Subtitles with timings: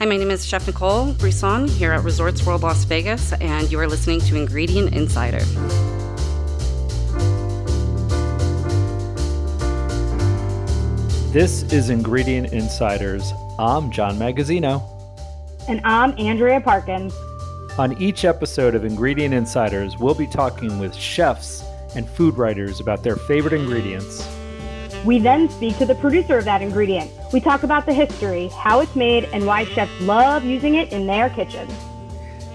[0.00, 3.80] Hi, my name is Chef Nicole Brisson here at Resorts World Las Vegas, and you
[3.80, 5.40] are listening to Ingredient Insider.
[11.32, 13.32] This is Ingredient Insiders.
[13.58, 14.84] I'm John Magazzino.
[15.66, 17.12] And I'm Andrea Parkins.
[17.76, 21.64] On each episode of Ingredient Insiders, we'll be talking with chefs
[21.96, 24.24] and food writers about their favorite ingredients.
[25.04, 27.10] We then speak to the producer of that ingredient.
[27.32, 31.06] We talk about the history, how it's made, and why chefs love using it in
[31.06, 31.72] their kitchens.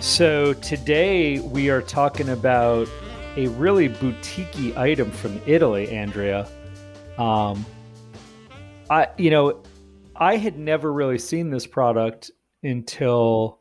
[0.02, 2.90] So today we are talking about
[3.38, 6.48] a really boutique item from Italy, Andrea.
[7.18, 7.66] Um,
[8.90, 9.64] I, you know,
[10.16, 12.30] I had never really seen this product
[12.62, 13.60] until,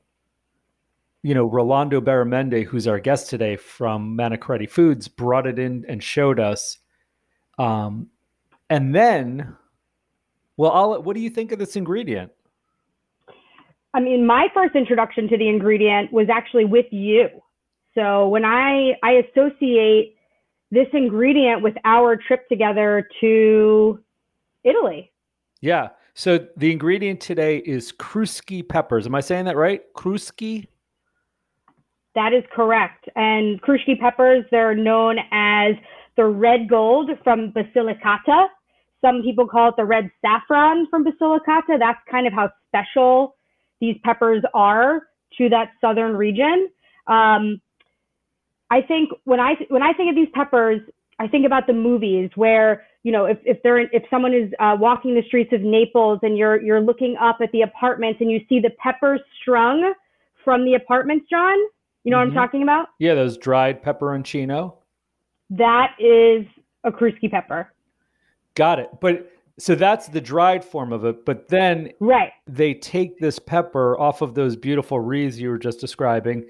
[1.23, 6.02] you know, Rolando Beramendi, who's our guest today from Manicaretti Foods, brought it in and
[6.02, 6.78] showed us.
[7.59, 8.09] Um,
[8.72, 9.54] and then,
[10.56, 12.32] well, I'll, what do you think of this ingredient?
[13.92, 17.28] I mean, my first introduction to the ingredient was actually with you.
[17.95, 20.16] So when I I associate
[20.70, 24.02] this ingredient with our trip together to
[24.64, 25.12] Italy.
[25.60, 25.90] Yeah.
[26.14, 29.04] So the ingredient today is Cruschi peppers.
[29.04, 29.82] Am I saying that right?
[29.95, 30.66] Cruschi?
[32.14, 33.07] That is correct.
[33.16, 35.74] And Cruschi peppers, they're known as
[36.16, 38.46] the red gold from Basilicata.
[39.02, 41.78] Some people call it the red saffron from Basilicata.
[41.78, 43.36] That's kind of how special
[43.80, 45.02] these peppers are
[45.38, 46.70] to that southern region.
[47.08, 47.60] Um,
[48.70, 50.80] I think when I when I think of these peppers,
[51.18, 54.76] I think about the movies where you know if if they're if someone is uh,
[54.78, 58.40] walking the streets of Naples and you're you're looking up at the apartments and you
[58.48, 59.92] see the peppers strung
[60.45, 61.58] from the apartments, John.
[62.04, 62.18] You know mm-hmm.
[62.18, 62.38] what I'm mm-hmm.
[62.38, 62.88] talking about?
[62.98, 64.75] Yeah, those dried pepperoncino.
[65.50, 66.47] That is
[66.84, 67.72] a Cruschi pepper.
[68.54, 68.88] Got it.
[69.00, 71.25] But so that's the dried form of it.
[71.25, 72.32] But then right.
[72.47, 76.44] they take this pepper off of those beautiful wreaths you were just describing.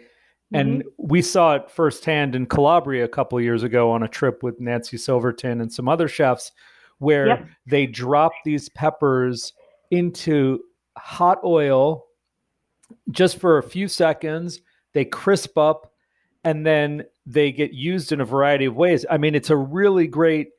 [0.55, 0.89] And mm-hmm.
[0.99, 4.99] we saw it firsthand in Calabria a couple years ago on a trip with Nancy
[4.99, 6.53] Silverton and some other chefs
[6.99, 7.49] where yep.
[7.67, 9.53] they drop these peppers
[9.91, 10.61] into
[10.97, 12.05] hot oil
[13.11, 14.61] just for a few seconds.
[14.93, 15.93] They crisp up
[16.45, 19.07] and then they get used in a variety of ways.
[19.11, 20.51] I mean, it's a really great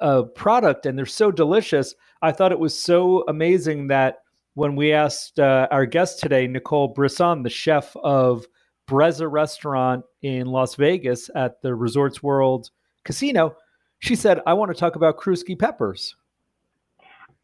[0.00, 1.94] uh, product and they're so delicious.
[2.22, 4.22] I thought it was so amazing that
[4.54, 8.46] when we asked uh, our guest today, Nicole Brisson, the chef of
[8.88, 12.70] Brezza restaurant in Las Vegas at the Resorts World
[13.04, 13.56] Casino,
[14.00, 16.16] she said, I want to talk about Cruschi peppers.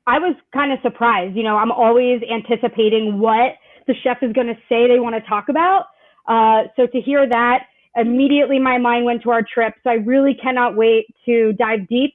[0.06, 1.36] I was kind of surprised.
[1.36, 3.52] You know, I'm always anticipating what
[3.86, 5.86] the chef is going to say they want to talk about.
[6.26, 7.66] Uh, so to hear that,
[7.96, 9.74] immediately my mind went to our trip.
[9.82, 12.14] So I really cannot wait to dive deep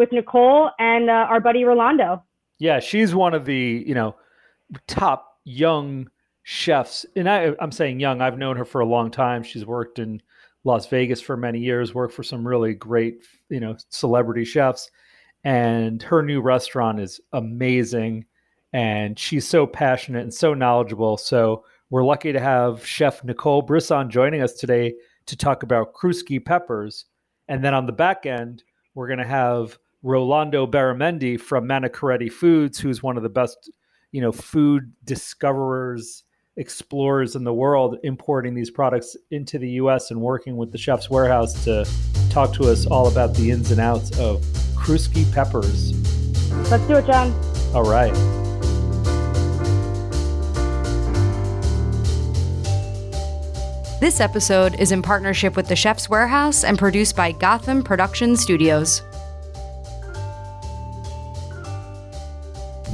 [0.00, 2.24] with Nicole and uh, our buddy Rolando.
[2.58, 4.16] Yeah, she's one of the you know
[4.88, 6.08] top young
[6.42, 8.22] chefs, and I, I'm saying young.
[8.22, 9.42] I've known her for a long time.
[9.42, 10.22] She's worked in
[10.64, 14.90] Las Vegas for many years, worked for some really great you know celebrity chefs,
[15.44, 18.24] and her new restaurant is amazing.
[18.72, 21.18] And she's so passionate and so knowledgeable.
[21.18, 24.94] So we're lucky to have Chef Nicole Brisson joining us today
[25.26, 27.04] to talk about Cruschi peppers.
[27.48, 28.62] And then on the back end,
[28.94, 33.70] we're going to have Rolando Beramendi from Manicaretti Foods, who's one of the best,
[34.12, 36.24] you know, food discoverers,
[36.56, 40.10] explorers in the world, importing these products into the U.S.
[40.10, 41.86] and working with the Chef's Warehouse to
[42.30, 44.40] talk to us all about the ins and outs of
[44.74, 45.92] Cruschi peppers.
[46.70, 47.32] Let's do it, John.
[47.74, 48.14] All right.
[54.00, 59.02] This episode is in partnership with the Chef's Warehouse and produced by Gotham Production Studios.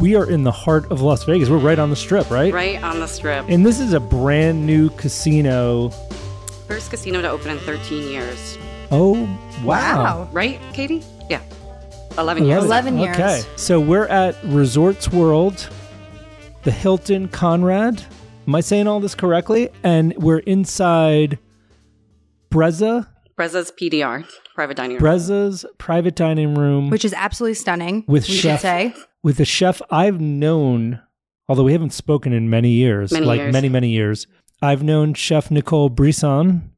[0.01, 1.49] We are in the heart of Las Vegas.
[1.49, 2.53] We're right on the strip, right?
[2.53, 3.47] Right on the strip.
[3.49, 5.91] And this is a brand new casino.
[6.69, 8.59] First casino to open in 13 years.
[8.91, 9.23] Oh,
[9.65, 10.03] wow.
[10.03, 10.29] wow.
[10.33, 11.03] Right, Katie?
[11.31, 11.41] Yeah.
[12.19, 12.65] 11 years.
[12.65, 13.17] 11 years.
[13.17, 13.43] Okay.
[13.57, 15.69] So we're at Resorts World,
[16.65, 18.05] the Hilton Conrad.
[18.47, 19.71] Am I saying all this correctly?
[19.83, 21.39] And we're inside
[22.51, 23.09] Brezza.
[23.37, 25.03] Brezza's PDR, private dining room.
[25.03, 26.91] Brezza's private dining room.
[26.91, 28.05] Which is absolutely stunning.
[28.07, 28.95] With we chef, say
[29.27, 31.03] with a chef I've known,
[31.49, 33.53] although we haven't spoken in many years, many like years.
[33.53, 34.29] many, many years.
[34.63, 36.71] I've known Chef Nicole Brisson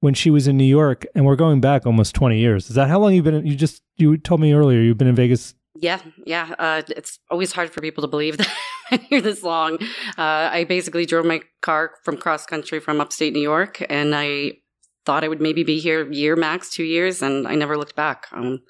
[0.00, 2.68] when she was in New York, and we're going back almost 20 years.
[2.68, 3.36] Is that how long you've been?
[3.36, 5.54] In, you just, you told me earlier you've been in Vegas.
[5.74, 6.54] Yeah, yeah.
[6.58, 8.50] Uh, it's always hard for people to believe that
[8.90, 9.78] I'm here this long.
[10.18, 14.58] Uh, I basically drove my car from cross country from upstate New York, and I
[15.06, 17.96] thought I would maybe be here a year max, two years, and I never looked
[17.96, 18.26] back.
[18.32, 18.60] Um,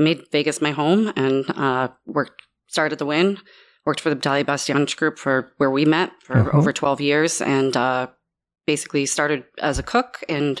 [0.00, 3.38] I made Vegas my home and uh, worked started the Wynn.
[3.84, 6.50] worked for the Dali Bastianich Group for where we met for Uh-huh.
[6.58, 8.08] over 12 years and uh,
[8.66, 10.24] basically started as a cook.
[10.28, 10.60] And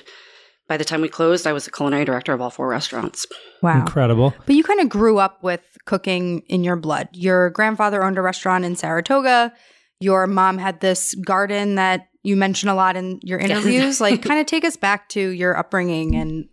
[0.68, 3.26] by the time we closed, I was the culinary director of all four restaurants.
[3.62, 3.80] Wow.
[3.80, 4.32] Incredible.
[4.46, 7.08] But you kind of grew up with cooking in your blood.
[7.12, 9.52] Your grandfather owned a restaurant in Saratoga.
[10.00, 14.00] Your mom had this garden that you mention a lot in your interviews.
[14.00, 16.48] like, kind of take us back to your upbringing and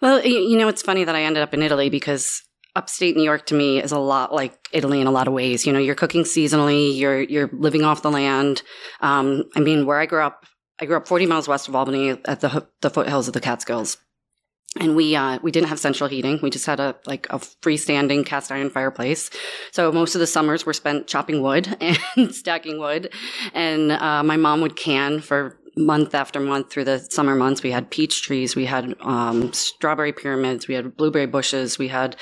[0.00, 2.42] Well, you know, it's funny that I ended up in Italy because
[2.78, 5.66] upstate New York to me is a lot like Italy in a lot of ways.
[5.66, 8.62] You know, you're cooking seasonally, you're you're living off the land.
[9.00, 10.46] Um, I mean, where I grew up,
[10.78, 13.96] I grew up 40 miles west of Albany at the the foothills of the Catskills.
[14.78, 16.38] And we uh, we didn't have central heating.
[16.40, 19.28] We just had a like a freestanding cast iron fireplace.
[19.72, 21.76] So most of the summers were spent chopping wood
[22.16, 23.12] and stacking wood.
[23.54, 27.62] And uh, my mom would can for month after month through the summer months.
[27.62, 32.16] We had peach trees, we had um, strawberry pyramids, we had blueberry bushes, we had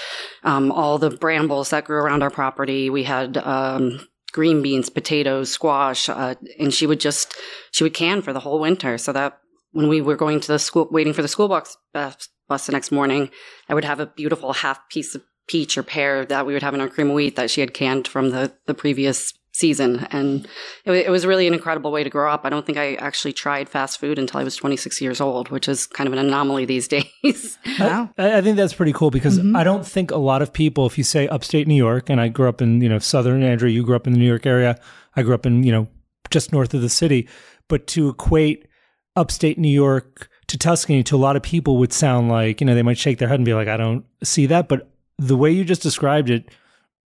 [0.45, 2.91] um, all the brambles that grew around our property.
[2.91, 7.35] We had um, green beans, potatoes, squash, uh, and she would just
[7.73, 8.99] she would can for the whole winter.
[8.99, 9.41] So that
[9.73, 12.93] when we were going to the school, waiting for the school bus bus, the next
[12.93, 13.31] morning,
[13.69, 16.75] I would have a beautiful half piece of peach or pear that we would have
[16.75, 20.47] in our cream of wheat that she had canned from the the previous season and
[20.85, 23.33] it, it was really an incredible way to grow up i don't think i actually
[23.33, 26.65] tried fast food until i was 26 years old which is kind of an anomaly
[26.65, 28.11] these days wow.
[28.19, 29.57] I, I think that's pretty cool because Mhm.
[29.57, 32.29] I don't think a lot of people, if you say upstate New York, and I
[32.29, 34.79] grew up in, you know, Southern Andrea, you grew up in the New York area.
[35.15, 35.89] I grew up in, you know,
[36.31, 37.29] just north of the city.
[37.69, 38.67] But to equate
[39.15, 42.75] upstate New York to Tuscany to a lot of people would sound like, you know,
[42.75, 44.69] they might shake their head and be like, I don't see that.
[44.69, 46.51] But the way you just described it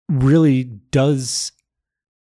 [0.07, 1.51] really does,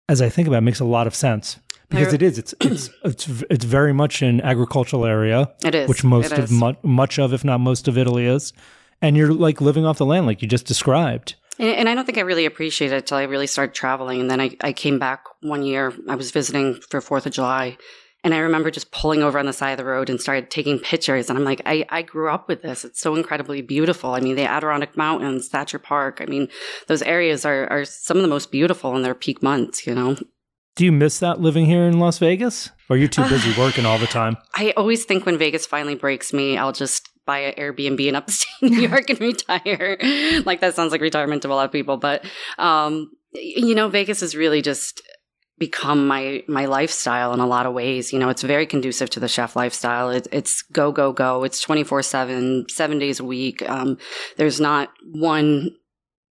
[0.09, 1.59] as I think about it, makes a lot of sense.
[1.89, 6.03] Because it is, it's it's it's it's very much an agricultural area it is which
[6.03, 8.51] most of mu- much of, if not most of Italy is,
[9.01, 11.35] and you're like living off the land, like you just described.
[11.59, 14.19] And, and I don't think I really appreciated it until I really started traveling.
[14.19, 15.93] And then I, I came back one year.
[16.09, 17.77] I was visiting for Fourth of July,
[18.23, 20.79] and I remember just pulling over on the side of the road and started taking
[20.79, 21.29] pictures.
[21.29, 22.83] And I'm like, I, I grew up with this.
[22.83, 24.11] It's so incredibly beautiful.
[24.15, 26.19] I mean, the Adirondack Mountains, Thacher Park.
[26.21, 26.47] I mean,
[26.87, 29.85] those areas are are some of the most beautiful in their peak months.
[29.87, 30.17] You know,
[30.75, 33.85] Do you miss that living here in Las Vegas, or are you're too busy working
[33.85, 34.37] all the time?
[34.55, 38.47] I always think when Vegas finally breaks me, I'll just buy an Airbnb in upstate
[38.71, 39.97] New York and retire.
[40.45, 42.25] like that sounds like retirement to a lot of people, but
[42.57, 45.01] um, you know, Vegas is really just
[45.59, 48.13] become my my lifestyle in a lot of ways.
[48.13, 50.09] You know, it's very conducive to the chef lifestyle.
[50.09, 51.43] It, it's go go go.
[51.43, 53.67] It's twenty four seven, seven days a week.
[53.67, 53.97] Um,
[54.37, 55.71] there's not one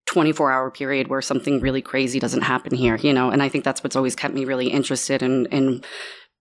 [0.07, 3.65] 24 hour period where something really crazy doesn't happen here, you know, and I think
[3.65, 5.83] that's what's always kept me really interested in, in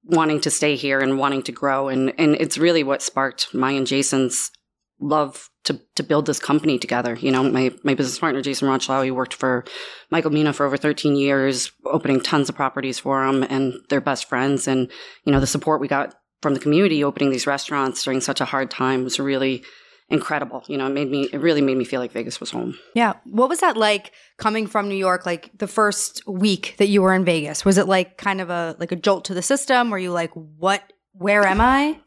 [0.03, 1.87] wanting to stay here and wanting to grow.
[1.87, 4.51] And, and it's really what sparked my and Jason's
[4.99, 7.15] love to, to build this company together.
[7.15, 9.65] You know, my, my business partner, Jason Rochlau, he worked for
[10.09, 14.29] Michael Mina for over 13 years, opening tons of properties for him and they're best
[14.29, 14.67] friends.
[14.67, 14.89] And,
[15.25, 18.45] you know, the support we got from the community opening these restaurants during such a
[18.45, 19.63] hard time was really
[20.09, 20.63] incredible.
[20.67, 22.77] You know, it made me, it really made me feel like Vegas was home.
[22.93, 23.13] Yeah.
[23.25, 27.13] What was that like coming from New York, like the first week that you were
[27.13, 27.65] in Vegas?
[27.65, 29.89] Was it like kind of a like a jolt to the system?
[29.89, 30.83] Were you like, what
[31.13, 31.99] where am I?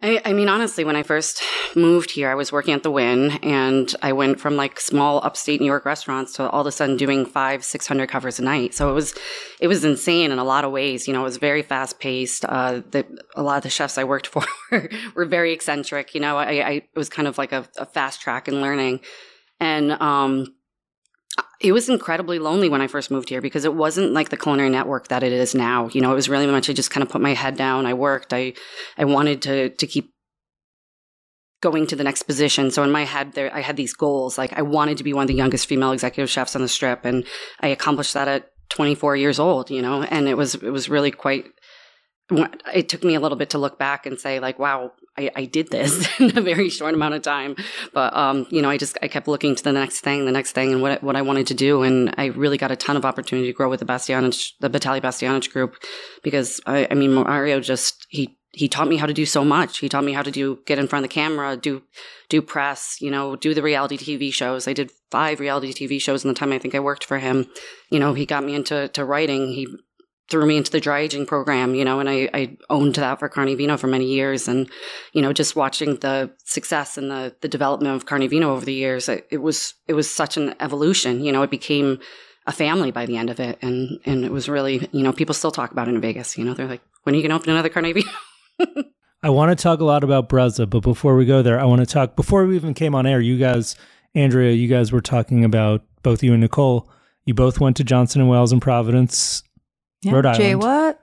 [0.00, 1.42] I, I mean, honestly, when I first
[1.74, 5.60] moved here, I was working at the Wynn, and I went from like small upstate
[5.60, 8.74] New York restaurants to all of a sudden doing five, six hundred covers a night.
[8.74, 9.12] So it was,
[9.60, 11.08] it was insane in a lot of ways.
[11.08, 12.44] You know, it was very fast paced.
[12.44, 14.44] Uh, the, a lot of the chefs I worked for
[15.16, 16.14] were, very eccentric.
[16.14, 19.00] You know, I, I it was kind of like a, a fast track in learning,
[19.58, 20.54] and um,
[21.60, 24.70] it was incredibly lonely when I first moved here because it wasn't like the culinary
[24.70, 25.88] network that it is now.
[25.88, 27.86] You know, it was really much I just kind of put my head down.
[27.86, 28.32] I worked.
[28.32, 28.54] I
[28.96, 30.12] I wanted to to keep
[31.60, 32.70] going to the next position.
[32.70, 34.38] So in my head there I had these goals.
[34.38, 37.04] Like I wanted to be one of the youngest female executive chefs on the strip
[37.04, 37.24] and
[37.60, 41.10] I accomplished that at 24 years old, you know, and it was it was really
[41.10, 41.46] quite
[42.30, 45.44] it took me a little bit to look back and say like wow I, I
[45.46, 47.56] did this in a very short amount of time.
[47.92, 50.52] But um, you know i just i kept looking to the next thing the next
[50.52, 53.04] thing and what, what i wanted to do and i really got a ton of
[53.04, 55.76] opportunity to grow with the bastianich the batali bastianich group
[56.22, 59.78] because i, I mean mario just he he taught me how to do so much.
[59.78, 61.82] He taught me how to do get in front of the camera do
[62.28, 64.66] do press you know do the reality tv shows.
[64.66, 67.46] I did five reality tv shows in the time i think i worked for him.
[67.90, 69.52] You know he got me into to writing.
[69.52, 69.68] He
[70.28, 73.28] threw me into the dry aging program, you know, and I, I owned that for
[73.28, 74.46] Carne Vino for many years.
[74.46, 74.68] And,
[75.12, 78.74] you know, just watching the success and the, the development of Carne Vino over the
[78.74, 81.98] years, it, it was, it was such an evolution, you know, it became
[82.46, 83.58] a family by the end of it.
[83.62, 86.44] And, and it was really, you know, people still talk about it in Vegas, you
[86.44, 88.10] know, they're like, when are you going to open another Carne Vino?
[89.22, 91.80] I want to talk a lot about Brezza, but before we go there, I want
[91.80, 93.20] to talk before we even came on air.
[93.20, 93.74] You guys,
[94.14, 96.88] Andrea, you guys were talking about both you and Nicole.
[97.24, 99.42] You both went to Johnson and Wales in Providence,
[100.04, 100.62] Rhode Jay, Island.
[100.62, 101.00] what?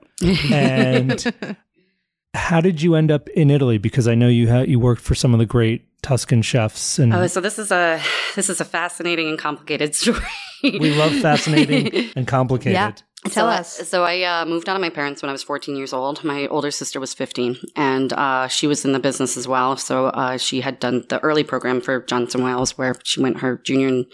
[0.52, 1.56] And
[2.34, 3.78] how did you end up in Italy?
[3.78, 7.12] Because I know you had you worked for some of the great Tuscan chefs, and
[7.14, 8.00] Oh, so this is a
[8.34, 10.20] this is a fascinating and complicated story.
[10.62, 12.72] we love fascinating and complicated.
[12.74, 12.92] Yeah.
[13.24, 13.88] Tell so us.
[13.88, 16.22] so I uh, moved out of my parents when I was 14 years old.
[16.22, 19.76] My older sister was 15, and uh, she was in the business as well.
[19.76, 23.56] So uh, she had done the early program for Johnson Wales, where she went her
[23.64, 24.06] junior and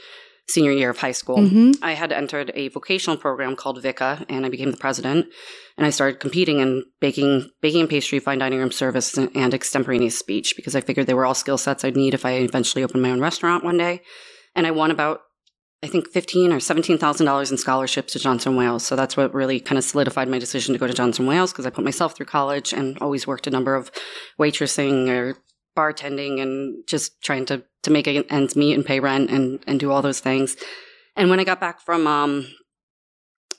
[0.49, 1.39] senior year of high school.
[1.39, 1.77] Mhm.
[1.83, 5.27] I had entered a vocational program called VICA, and I became the president.
[5.79, 9.55] And I started competing in baking, baking and pastry, fine dining room service, and, and
[9.55, 12.85] extemporaneous speech because I figured they were all skill sets I'd need if I eventually
[12.85, 14.03] opened my own restaurant one day.
[14.55, 15.21] And I won about,
[15.83, 18.85] I think, fifteen or seventeen thousand dollars in scholarships to Johnson Wales.
[18.85, 21.67] So that's what really kind of solidified my decision to go to Johnson Wales because
[21.67, 23.91] I put myself through college and always worked a number of
[24.39, 25.37] waitressing or
[25.77, 29.91] bartending and just trying to to make ends meet and pay rent and and do
[29.91, 30.57] all those things.
[31.17, 32.47] And when I got back from um,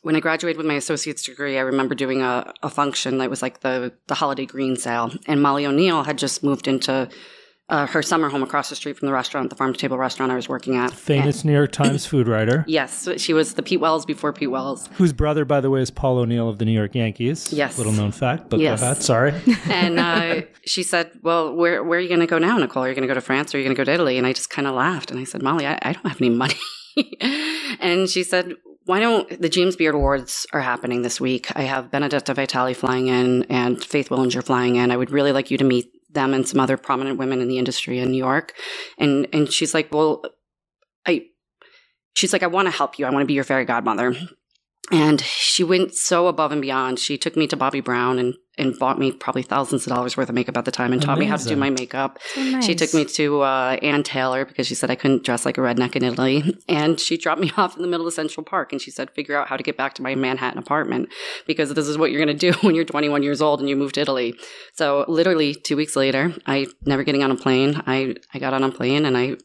[0.01, 3.41] when I graduated with my associate's degree, I remember doing a, a function that was
[3.41, 7.09] like the the holiday green sale, and Molly O'Neill had just moved into
[7.69, 10.31] uh, her summer home across the street from the restaurant, the farm to table restaurant
[10.31, 10.91] I was working at.
[10.91, 14.89] Famous New York Times food writer, Yes, she was the Pete Wells before Pete Wells.
[14.95, 17.51] whose brother, by the way, is Paul O'Neill of the New York Yankees.
[17.53, 17.77] Yes.
[17.77, 18.81] Little known fact, but Yes.
[18.81, 19.01] ahead.
[19.01, 19.33] Sorry.
[19.69, 22.83] and uh, she said, "Well, where where are you going to go now, Nicole?
[22.83, 24.17] Are you going to go to France or are you going to go to Italy?"
[24.17, 26.29] And I just kind of laughed and I said, "Molly, I, I don't have any
[26.29, 26.55] money."
[27.79, 28.53] and she said,
[28.85, 31.47] "Why don't the James Beard Awards are happening this week?
[31.55, 34.91] I have Benedetta Vitali flying in and Faith Willinger flying in.
[34.91, 37.57] I would really like you to meet them and some other prominent women in the
[37.57, 38.53] industry in New York."
[38.97, 40.23] And and she's like, "Well,
[41.05, 41.25] I."
[42.15, 43.07] She's like, I want to help you.
[43.07, 44.15] I want to be your fairy godmother.
[44.91, 46.99] And she went so above and beyond.
[46.99, 50.29] She took me to Bobbi Brown and, and bought me probably thousands of dollars worth
[50.29, 52.19] of makeup at the time and taught me how to do my makeup.
[52.35, 55.57] So She took me to uh, Ann Taylor because she said I couldn't dress like
[55.57, 56.43] a redneck in Italy.
[56.69, 59.35] And she dropped me off in the middle of Central Park and she said, figure
[59.35, 61.09] out how to get back to my Manhattan apartment
[61.47, 63.75] because this is what you're going to do when you're 21 years old and you
[63.75, 64.35] move to Italy.
[64.73, 67.81] So literally two weeks later, I never getting on a plane.
[67.87, 69.37] I, I got on a plane and I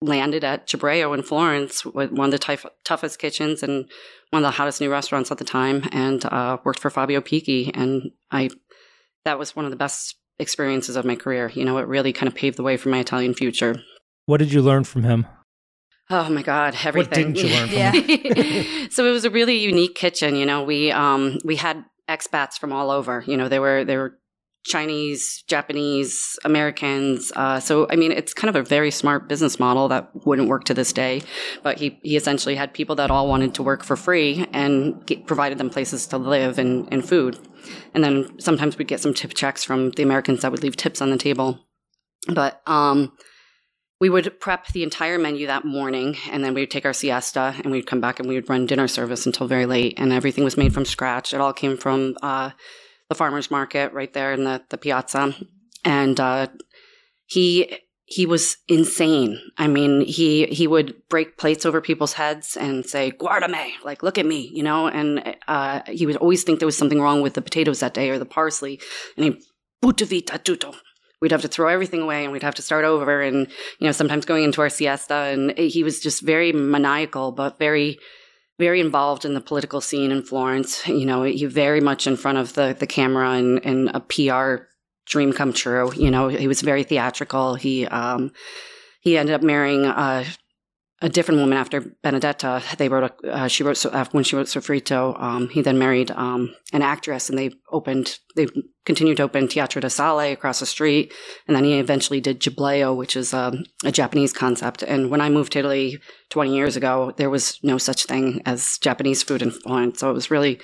[0.00, 3.86] landed at Cibrèo in Florence with one of the tough, toughest kitchens and
[4.30, 7.70] one of the hottest new restaurants at the time and uh, worked for Fabio Picchi.
[7.74, 8.50] And I,
[9.24, 11.50] that was one of the best experiences of my career.
[11.52, 13.82] You know, it really kind of paved the way for my Italian future.
[14.26, 15.26] What did you learn from him?
[16.10, 17.28] Oh my God, everything.
[17.28, 17.76] What didn't you learn from
[18.24, 18.88] Yeah.
[18.90, 20.36] so it was a really unique kitchen.
[20.36, 23.22] You know, we um we had expats from all over.
[23.26, 24.17] You know, they were they were
[24.68, 27.32] Chinese, Japanese, Americans.
[27.34, 30.64] Uh, so I mean, it's kind of a very smart business model that wouldn't work
[30.64, 31.22] to this day.
[31.62, 35.26] But he he essentially had people that all wanted to work for free and get,
[35.26, 37.38] provided them places to live and, and food.
[37.94, 41.02] And then sometimes we'd get some tip checks from the Americans that would leave tips
[41.02, 41.58] on the table.
[42.28, 43.12] But um,
[44.00, 47.54] we would prep the entire menu that morning and then we would take our siesta
[47.62, 50.44] and we'd come back and we would run dinner service until very late and everything
[50.44, 52.50] was made from scratch it all came from uh,
[53.08, 55.34] the farmers market right there in the, the piazza.
[55.84, 56.48] And uh,
[57.26, 59.38] he he was insane.
[59.58, 64.02] I mean he he would break plates over people's heads and say guarda me like
[64.02, 64.88] look at me you know?
[64.88, 68.10] And uh, he would always think there was something wrong with the potatoes that day
[68.10, 68.80] or the parsley.
[69.16, 69.42] And he
[69.82, 70.74] butta vita tutto
[71.20, 73.48] we'd have to throw everything away and we'd have to start over and
[73.78, 75.14] you know sometimes going into our siesta.
[75.14, 77.98] And he was just very maniacal but very
[78.58, 80.86] very involved in the political scene in Florence.
[80.86, 84.64] You know he very much in front of the the camera and and a PR
[85.06, 85.92] dream come true.
[85.94, 87.54] You know he was very theatrical.
[87.54, 88.32] He um
[89.00, 90.24] he ended up marrying uh
[91.00, 92.62] a different woman after Benedetta.
[92.76, 95.78] They wrote a, uh, she wrote, so, uh, when she wrote Sofrito, um, he then
[95.78, 98.48] married, um, an actress and they opened, they
[98.84, 101.12] continued to open Teatro del Sale across the street.
[101.46, 104.82] And then he eventually did Ciblèo, which is, um, a Japanese concept.
[104.82, 105.98] And when I moved to Italy
[106.30, 110.00] 20 years ago, there was no such thing as Japanese food in Florence.
[110.00, 110.60] So it was really,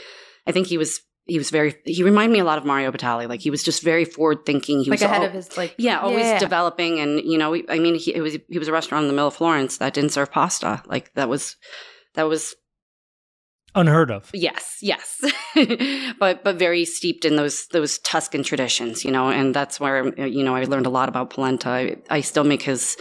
[0.47, 3.29] I think he was, he was very, he reminded me a lot of Mario Batali.
[3.29, 4.81] Like he was just very forward thinking.
[4.81, 6.39] He like was ahead al- of his like yeah, always Yeah.
[6.39, 9.15] developing, and you know, I mean, he it was he was a restaurant in the
[9.15, 10.83] middle of Florence that didn't serve pasta.
[10.87, 11.57] Like that was
[12.15, 12.55] that was
[13.77, 14.31] Unheard of.
[14.33, 15.21] yes, yes,
[16.21, 20.45] but but very steeped in those those Tuscan traditions, you know, and that's where you
[20.45, 21.69] know I learned a lot about polenta.
[21.71, 22.97] I, I still make his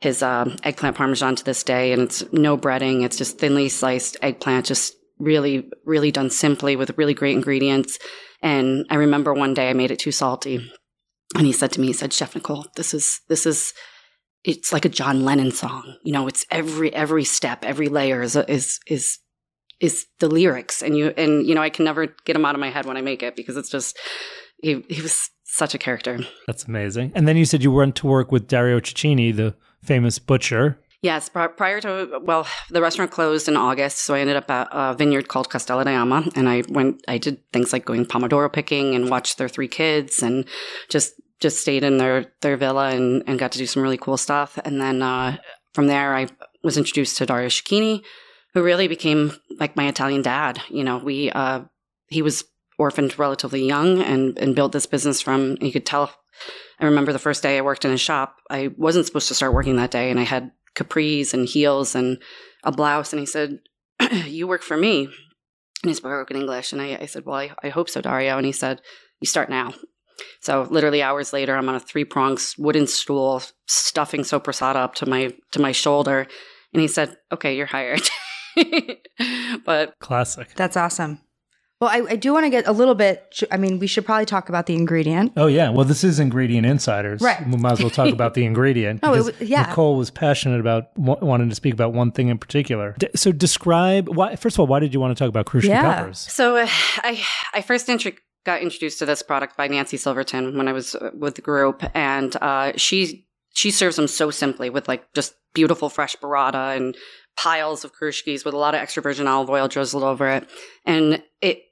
[0.00, 3.02] his um, eggplant parmesan to this day, and it's no breading.
[3.04, 7.98] It's just thinly sliced eggplant, just really really done simply with really great ingredients.
[8.42, 10.70] And I remember one day I made it too salty,
[11.34, 13.72] and he said to me, he said, "Chef Nicole, this is this is."
[14.44, 16.28] It's like a John Lennon song, you know.
[16.28, 19.18] It's every every step, every layer is is is
[19.80, 22.60] is the lyrics and you and you know i can never get them out of
[22.60, 23.98] my head when i make it because it's just
[24.62, 27.12] he, he was such a character That's amazing.
[27.14, 30.78] And then you said you went to work with Dario Cecchini, the famous butcher.
[31.02, 34.94] Yes, prior to well, the restaurant closed in August, so I ended up at a
[34.94, 37.04] vineyard called Castello di Ama, and I went.
[37.06, 40.46] I did things like going pomodoro picking and watched their three kids, and
[40.88, 44.16] just just stayed in their their villa and, and got to do some really cool
[44.16, 44.58] stuff.
[44.64, 45.36] And then uh,
[45.74, 46.28] from there, I
[46.62, 48.02] was introduced to Dario Cecchini,
[48.54, 50.60] who really became like my Italian dad.
[50.70, 51.64] You know, we uh,
[52.08, 52.44] he was
[52.78, 55.58] orphaned relatively young and and built this business from.
[55.60, 56.10] You could tell.
[56.78, 58.36] I remember the first day I worked in his shop.
[58.50, 62.22] I wasn't supposed to start working that day, and I had capris and heels and
[62.64, 63.12] a blouse.
[63.12, 63.58] And he said,
[64.26, 65.08] "You work for me."
[65.82, 68.36] And he spoke broken English, and I, I said, "Well, I, I hope so, Dario."
[68.36, 68.80] And he said,
[69.20, 69.74] "You start now."
[70.40, 75.06] So literally hours later, I'm on a three prongs wooden stool, stuffing sopressata up to
[75.06, 76.26] my to my shoulder,
[76.72, 78.08] and he said, "Okay, you're hired."
[79.64, 80.48] but Classic.
[80.54, 81.20] That's awesome.
[81.80, 83.42] Well, I, I do want to get a little bit.
[83.50, 85.32] I mean, we should probably talk about the ingredient.
[85.36, 85.68] Oh yeah.
[85.68, 87.20] Well, this is ingredient insiders.
[87.20, 87.46] Right.
[87.46, 89.00] We might as well talk about the ingredient.
[89.02, 89.66] Oh, it was- yeah.
[89.66, 92.94] Nicole was passionate about w- wanting to speak about one thing in particular.
[92.98, 94.36] D- so describe why.
[94.36, 95.82] First of all, why did you want to talk about Cruschi Yeah.
[95.82, 96.18] peppers?
[96.18, 96.66] So uh,
[97.02, 98.12] I I first intro-
[98.46, 101.82] got introduced to this product by Nancy Silverton when I was uh, with the group,
[101.94, 106.96] and uh, she she serves them so simply with like just beautiful fresh burrata and
[107.38, 110.48] piles of Cruschis with a lot of extra virgin olive oil drizzled over it,
[110.86, 111.64] and it.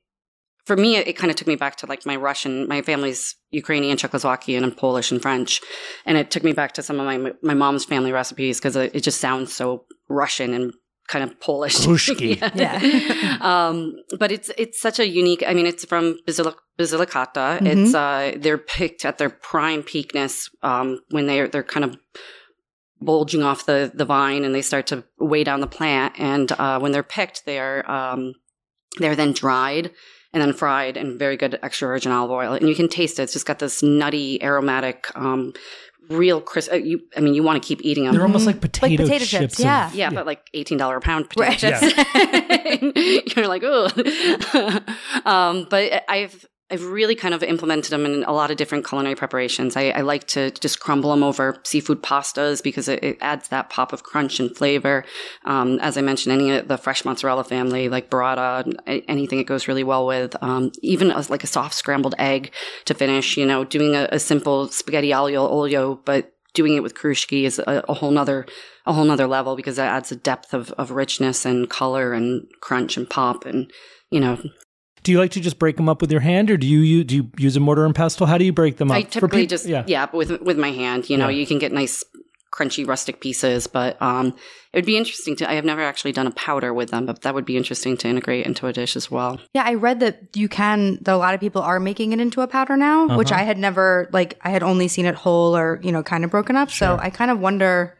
[0.65, 3.99] For me, it, kind of took me back to like my Russian, my family's Ukrainian,
[3.99, 5.61] Czechoslovakian, and Polish and French,
[6.07, 8.95] and it took me back to some of my my mom's family recipes because it,
[8.95, 10.73] it just sounds so Russian and
[11.07, 11.77] kind of Polish.
[11.77, 12.39] Cruschi.
[12.55, 13.39] Yeah.
[13.41, 15.45] um, but it's it's such a unique.
[15.47, 17.59] I mean, it's from Basilic- Basilicata.
[17.59, 17.67] Mhm.
[17.67, 21.97] It's uh, they're picked at their prime peakness um, when they're they're kind of
[23.01, 26.15] bulging off the the vine and they start to weigh down the plant.
[26.19, 28.33] And uh, when they're picked, they're um,
[28.99, 29.91] they're then dried
[30.35, 32.53] and then fried in very good extra virgin olive oil.
[32.53, 33.23] And you can taste it.
[33.23, 35.55] It's just got this nutty, aromatic, um,
[36.11, 36.71] real crisp.
[36.71, 38.13] uh, You, I mean, you want to keep eating them.
[38.13, 39.31] They're almost like potato, potato chips.
[39.31, 39.91] chips, of- yeah.
[39.95, 41.81] Yeah, but like eighteen dollar a pound potato Right.
[41.81, 43.27] chips.
[43.37, 43.89] You're like, oh.
[45.25, 46.45] um, but I've
[46.75, 49.77] I've really kind of implemented them in a lot of different culinary preparations.
[49.77, 53.71] I, I like to just crumble them over seafood pastas because it, it adds that
[53.71, 55.05] pop of crunch and flavor.
[55.45, 58.75] Um, as I mentioned, any of the fresh mozzarella family, like burrata,
[59.07, 60.35] anything it goes really well with.
[60.43, 62.51] Um, even as like a soft scrambled egg
[62.87, 63.37] to finish.
[63.37, 67.61] You know, doing a, a simple spaghetti aglio olio, but doing it with Cruschi is
[67.61, 68.47] a, a whole nother
[68.85, 72.49] a whole nother level because that adds a depth of, of richness and color and
[72.61, 73.71] crunch and pop and
[74.11, 74.39] you know
[75.05, 77.05] Do you like to just break them up with your hand, or do you use,
[77.05, 78.27] do you use a mortar and pestle?
[78.27, 78.97] How do you break them up?
[78.97, 80.07] I For typically peop- just yeah.
[80.07, 81.39] but with with my hand you know Yeah.
[81.39, 82.03] you can get nice
[82.51, 84.29] crunchy rustic pieces but um
[84.73, 87.23] it would be interesting to I have never actually done a powder with them but
[87.23, 90.37] that would be interesting to integrate into a dish as well Yeah, I read that
[90.37, 90.99] you can.
[91.03, 93.41] That a lot of people are making it into a powder now, which Uh-huh.
[93.41, 94.39] I had never like.
[94.43, 96.71] I had only seen it whole or you know kind of broken up.
[96.71, 97.97] So I kind of wonder,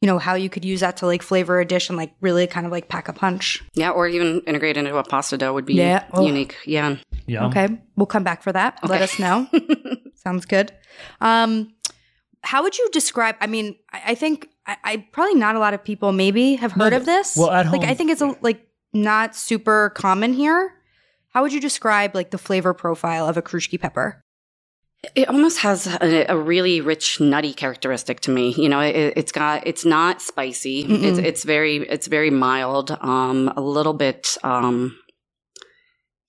[0.00, 2.46] you know, how you could use that to like flavor a dish and like really
[2.46, 3.62] kind of like pack a punch.
[3.74, 6.04] yeah or even integrate into a pasta dough would be Yeah.
[6.12, 6.24] Oh.
[6.26, 7.44] unique yeah Yum.
[7.46, 8.78] Okay, we'll come back for that.
[8.88, 9.46] Let us know.
[10.14, 10.72] Sounds good.
[11.20, 11.74] Um,
[12.42, 13.36] how would you describe?
[13.40, 16.72] I mean, I, I think I, I probably not a lot of people maybe have
[16.72, 17.36] heard No, of this.
[17.36, 20.72] well, at like I think it's a, like not super common here.
[21.34, 24.24] How would you describe like the flavor profile of a Cruschi pepper?
[25.14, 28.52] It almost has a, a really rich nutty characteristic to me.
[28.56, 30.84] You know, it, it's got it's not spicy.
[30.84, 31.02] Mm-mm.
[31.04, 32.90] It's it's very it's very mild.
[33.00, 34.98] Um, a little bit um,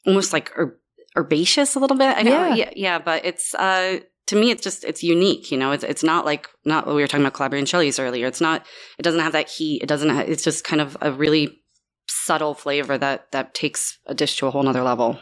[0.05, 0.73] almost like herb,
[1.17, 2.15] herbaceous a little bit.
[2.15, 2.55] I know, Yeah.
[2.55, 5.51] yeah, yeah, but it's uh to me it's just it's unique.
[5.51, 8.27] You know, it's it's not like not what we were talking about Calabrian chilies earlier.
[8.27, 8.67] It's not.
[8.99, 9.82] It doesn't have that heat.
[9.82, 10.10] It doesn't.
[10.10, 11.60] Have, it's just kind of a really
[12.08, 15.19] subtle flavor that that takes a dish to a whole nother level.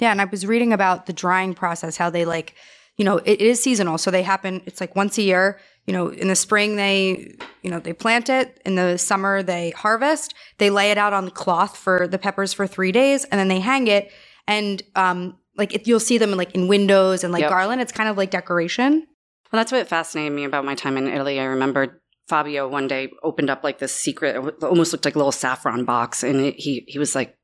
[0.00, 2.54] Yeah, and I was reading about the drying process, how they like,
[2.96, 4.62] you know, it, it is seasonal, so they happen.
[4.66, 5.60] It's like once a year.
[5.86, 8.60] You know, in the spring they, you know, they plant it.
[8.64, 10.34] In the summer they harvest.
[10.58, 13.48] They lay it out on the cloth for the peppers for three days, and then
[13.48, 14.12] they hang it.
[14.46, 17.50] And um, like it, you'll see them in, like in windows and like Yep.
[17.50, 17.80] garland.
[17.80, 19.06] It's kind of like decoration.
[19.50, 21.40] Well, that's what fascinated me about my time in Italy.
[21.40, 25.32] I remember Fabio one day opened up like this secret, almost looked like a little
[25.32, 27.36] saffron box, and it, he he was like,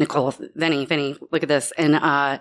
[0.00, 2.38] "Nicole, Vinny, Vinny, look at this!" And uh,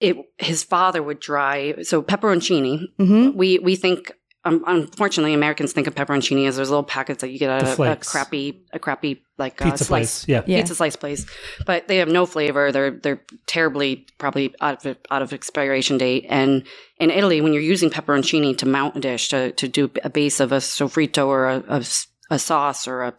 [0.00, 2.86] it his father would dry so pepperoncini.
[2.98, 3.36] Mm-hmm.
[3.38, 4.12] We we think.
[4.46, 7.78] Um, unfortunately, Americans think of pepperoncini as those little packets that you get The at
[7.78, 10.28] a, a crappy, a crappy like uh, Pizza slice place.
[10.28, 10.42] Yeah.
[10.46, 10.58] Yeah.
[10.58, 11.24] pizza slice place,
[11.64, 12.70] but they have no flavor.
[12.70, 16.26] They're they're terribly probably out of out of expiration date.
[16.28, 16.64] And
[16.98, 20.40] in Italy, when you're using pepperoncini to mount a dish to to do a base
[20.40, 21.82] of a sofrito or a
[22.30, 23.14] a sauce or a,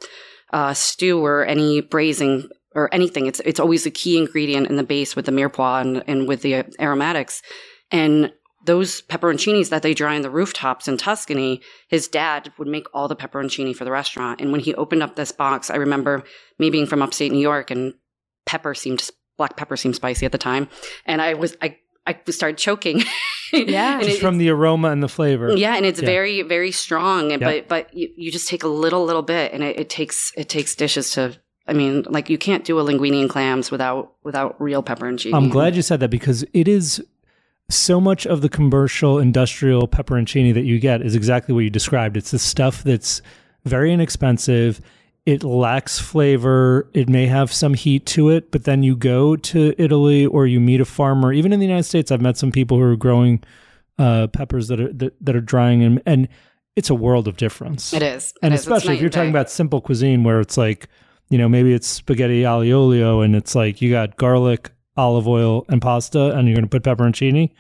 [0.52, 4.84] a stew or any braising or anything, it's it's always a key ingredient in the
[4.84, 7.42] base with the mirepoix and, and with the aromatics.
[7.92, 8.32] And
[8.66, 13.08] those pepperoncinis that they dry on the rooftops in Tuscany, his dad would make all
[13.08, 14.42] the pepperoncini for the restaurant.
[14.42, 16.24] And when he opened up this box, I remember
[16.58, 17.94] me being from upstate New York and
[18.46, 19.08] pepper seemed
[19.38, 20.68] black pepper seemed spicy at the time,
[21.06, 23.04] and I was I I started choking.
[23.54, 23.94] Yeah.
[24.00, 25.56] And Just it- from the aroma and the flavor.
[25.56, 26.08] yeah, and it's Yeah.
[26.08, 27.32] very very strong.
[27.32, 27.48] And Yeah.
[27.60, 30.50] But but you, you just take a little little bit, and it, it takes it
[30.50, 31.38] takes dishes to.
[31.68, 35.34] I mean, like you can't do a linguine and clams without without real pepperoncini.
[35.34, 37.04] I'm glad you said that because it is
[37.70, 42.18] so much of the commercial industrial pepperoncini that you get is exactly what you described.
[42.18, 43.22] It's the stuff that's
[43.64, 44.80] very inexpensive.
[45.26, 46.88] It lacks flavor.
[46.94, 50.60] It may have some heat to it, but then you go to Italy or you
[50.60, 51.34] meet a farmer.
[51.34, 53.44] Even in the United States, I've met some people who are growing
[53.98, 56.28] uh, peppers that are that, that are drying and and
[56.76, 57.94] it's a world of difference.
[57.94, 58.60] It is, and is.
[58.60, 60.90] Especially if you're talking about simple cuisine where it's like
[61.30, 65.66] you know maybe it's spaghetti aglio olio and it's like you got garlic olive oil
[65.70, 67.52] and pasta and you're going to put pepperoncini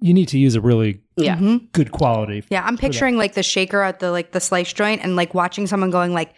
[0.00, 1.36] you need to use a really yeah.
[1.36, 1.72] Mhm.
[1.72, 5.16] good quality Yeah, I'm picturing like the shaker at the like the slice joint and
[5.16, 6.32] like watching someone going like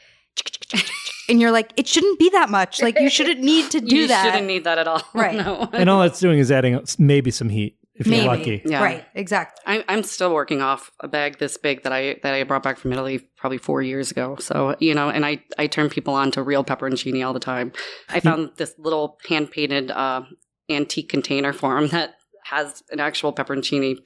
[1.29, 2.81] and you're like it shouldn't be that much.
[2.81, 4.25] Like you shouldn't need to do you that.
[4.25, 5.03] You shouldn't need that at all.
[5.15, 5.35] Right.
[5.37, 5.69] no.
[5.75, 8.23] and all that's doing is adding maybe some heat if Maybe.
[8.23, 8.83] you're lucky Yeah.
[8.83, 9.63] Right, exactly.
[9.67, 12.79] I, I'm still working off a bag this big that I that I brought back
[12.79, 14.37] from Italy probably four years ago.
[14.41, 17.73] So you know, and I I turn people on to real pepperoncini all the time.
[18.09, 20.23] I found this little hand painted uh,
[20.69, 23.99] antique container for them that has an actual pepperoncini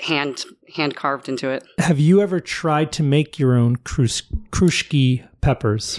[0.00, 1.64] hand hand carved into it.
[1.78, 5.98] have you ever tried to make your own krus- Cruschi peppers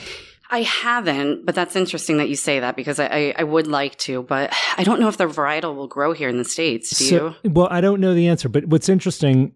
[0.50, 3.98] I haven't, but that's interesting that you say that because I, I, I would like
[4.00, 6.98] to, but I don't know if the varietal will grow here in the states.
[6.98, 7.52] Do So- you?
[7.52, 9.54] well i don't know the answer but what's interesting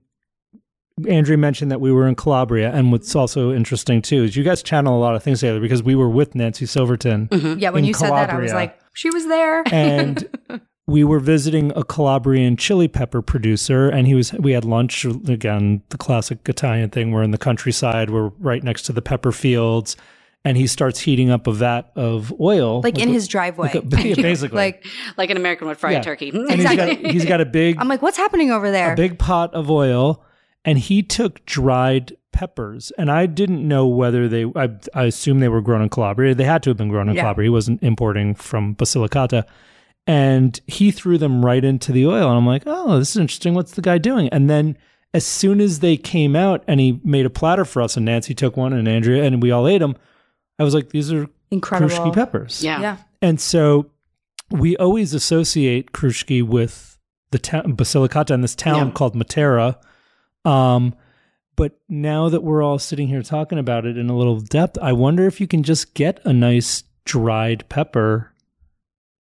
[1.08, 4.62] andrea mentioned that we were in calabria and what's also interesting too is you guys
[4.62, 7.60] channel a lot of things together because we were with nancy silverton Mhm.
[7.62, 9.64] Yeah, when In you said that I was like she was there.
[9.72, 10.28] and
[10.88, 14.34] we were visiting a Calabrian chili pepper producer, and he was.
[14.34, 17.12] We had lunch again, the classic Italian thing.
[17.12, 18.10] We're in the countryside.
[18.10, 19.96] We're right next to the pepper fields,
[20.44, 23.72] and he starts heating up a vat of oil, like in a- his driveway.
[23.74, 24.56] like a- yeah, basically.
[24.58, 24.86] like
[25.18, 26.00] Like an American would fry Yeah.
[26.00, 26.30] a turkey.
[26.30, 28.94] and he's got he's got a big I'm like, what's happening over there?
[28.94, 30.24] a big pot of oil,
[30.66, 32.92] and he took dried peppers.
[32.98, 34.46] And I didn't know whether they.
[34.56, 36.34] I, I assume they were grown in Calabria.
[36.34, 37.24] They had to have been grown in Yeah.
[37.24, 37.46] Calabria.
[37.48, 39.44] He wasn't importing from Basilicata.
[40.08, 43.54] And he threw them right into the oil, and I'm like, oh, this is interesting.
[43.54, 44.30] What's the guy doing?
[44.30, 44.76] And then
[45.14, 48.34] as soon as they came out, and he made a platter for us, and Nancy
[48.34, 49.96] took one, and Andrea, and we all ate them.
[50.62, 51.90] I was like, these are Incredible.
[51.96, 52.64] Cruschi peppers.
[52.64, 52.80] yeah.
[52.82, 52.98] Yeah.
[53.22, 53.88] And so
[54.52, 56.98] we always associate Cruschi with
[57.32, 58.94] the town Basilicata and this town Yeah.
[58.94, 59.78] called Matera.
[60.46, 60.94] Um,
[61.56, 64.94] but now that we're all sitting here talking about it in a little depth, I
[64.94, 68.31] wonder if you can just get a nice dried pepper,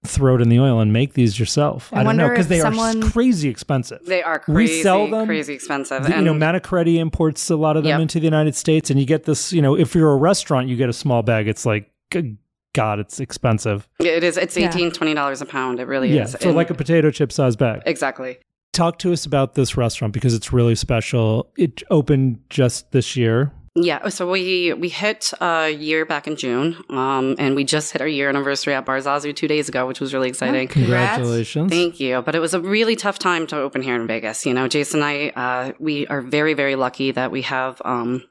[0.03, 1.89] throw it in the oil, and make these yourself.
[1.93, 3.99] I I, don't know because they someone- are crazy expensive.
[4.05, 5.27] They are We crazy, sell them.
[5.27, 6.03] crazy expensive.
[6.03, 8.01] The- you know, And- Manicaretti imports a lot of them Yep.
[8.01, 9.53] into the United States, and you get this.
[9.53, 11.47] You know, if you're a restaurant, you get a small bag.
[11.47, 12.37] It's like, good
[12.73, 13.87] God, it's expensive.
[13.99, 14.37] It is.
[14.37, 14.69] It's Yeah.
[14.69, 15.79] 18 20 dollars a pound.
[15.79, 16.35] It really yeah, is.
[16.35, 17.81] for And- like a potato chip size bag.
[17.85, 18.37] exactly.
[18.73, 21.51] Talk to us about this restaurant because it's really special.
[21.57, 23.51] It opened just this year.
[23.75, 24.09] Yeah.
[24.09, 28.07] So we we hit a year back in June, um, and we just hit our
[28.07, 30.67] year anniversary at Barzazu two days ago, which was really exciting.
[30.67, 31.15] Congrats.
[31.15, 31.71] Congratulations.
[31.71, 32.21] Thank you.
[32.21, 34.45] But it was a really tough time to open here in Vegas.
[34.45, 38.23] You know, Jason and I, uh, we are very, very lucky that we have um,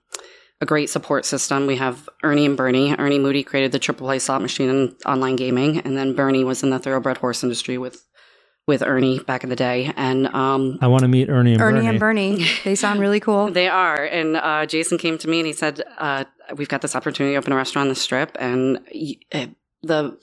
[0.61, 1.66] a great support system.
[1.66, 2.94] We have Ernie and Bernie.
[2.98, 6.68] Ernie Moody created the AAA slot machine and online gaming, and then Bernie was in
[6.68, 8.05] the thoroughbred horse industry with
[8.70, 9.92] with Ernie back in the day.
[9.96, 11.88] And um, I want to meet Ernie and Ernie Bernie.
[11.88, 12.46] and Bernie.
[12.64, 13.50] They sound really cool.
[13.61, 14.02] They are.
[14.04, 16.24] And uh, Jason came to me and he said, uh,
[16.56, 18.37] We've got this opportunity to open a restaurant on the strip.
[18.40, 18.78] And
[19.33, 19.46] uh,
[19.83, 20.18] the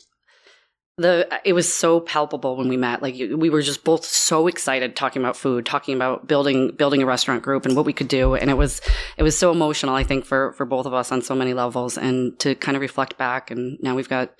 [0.98, 4.96] the it was so palpable when we met like we were just both so excited
[4.96, 8.34] talking about food talking about building building a restaurant group and what we could do
[8.34, 8.82] and it was
[9.16, 12.00] it was so emotional i think for for both of us on so many levels
[12.00, 14.34] and to kind of reflect back and now we've got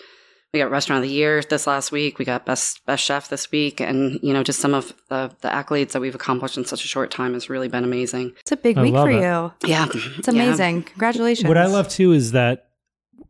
[0.58, 3.52] we got restaurant of the year this last week we got best best chef this
[3.52, 6.84] week and you know just some of the the accolades that we've accomplished in such
[6.84, 9.16] a short time has really been amazing It's a big I week for it.
[9.22, 9.52] you.
[9.70, 9.86] yeah
[10.18, 10.84] It's amazing.
[10.84, 11.48] Congratulations.
[11.48, 12.70] What I love too is that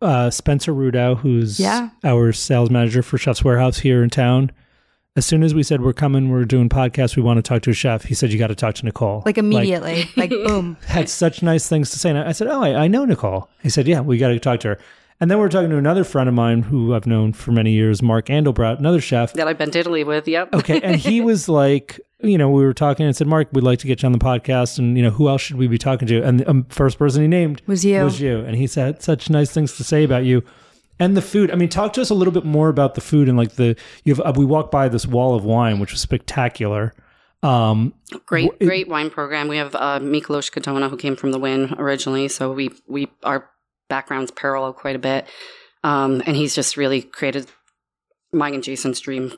[0.02, 1.90] uh, Spencer Rudow, who's Yeah.
[2.04, 4.52] our sales manager for Chef's Warehouse here in town,
[5.16, 7.72] as soon as we said we're coming, we're doing podcasts, we want to talk to
[7.72, 9.24] a chef, he said you got to talk to Nicole.
[9.26, 10.06] Like immediately.
[10.16, 10.78] Like, boom.
[10.86, 12.12] had such nice things to say.
[12.12, 13.50] And I said, Oh, I, I know Nicole.
[13.64, 14.80] He said, Yeah, we got to talk to her.
[15.20, 18.02] And then we're talking to another friend of mine who I've known for many years,
[18.04, 19.34] Mark Andelbrat, another chef.
[19.34, 20.80] that i've been to italy with yep Okay.
[20.82, 23.88] And he was like, you know, we were talking and said, Mark, we'd like to
[23.88, 24.78] get you on the podcast.
[24.80, 26.22] And, you know, who else should we be talking to?
[26.22, 28.04] And the um, first person he named Was you.
[28.04, 28.40] was you.
[28.40, 30.44] And he said such nice things to say about you.
[31.00, 31.52] And the food.
[31.52, 33.76] I mean, talk to us a little bit more about the food and like the
[34.04, 34.20] you have.
[34.26, 36.92] Uh, we walked by this wall of wine, which was spectacular.
[37.44, 37.94] Um,
[38.26, 39.48] Great, Wh- it- great wine program.
[39.48, 43.48] We have uh, Miklos Katona, who came from the Wynn originally, so we we our
[43.90, 45.28] backgrounds parallel quite a bit,
[45.84, 47.48] um, and he's just really created
[48.34, 49.34] mine and Jason's dream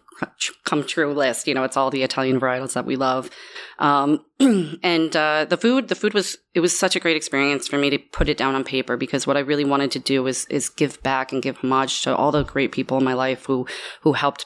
[0.65, 1.47] come true list.
[1.47, 3.29] You know, it's all the Italian varietals that we love,
[3.77, 5.88] um, and uh, the food.
[5.88, 8.55] The food was it was such a great experience for me to put it down
[8.55, 11.57] on paper because what I really wanted to do is is give back and give
[11.57, 13.67] homage to all the great people in my life who
[14.01, 14.45] who helped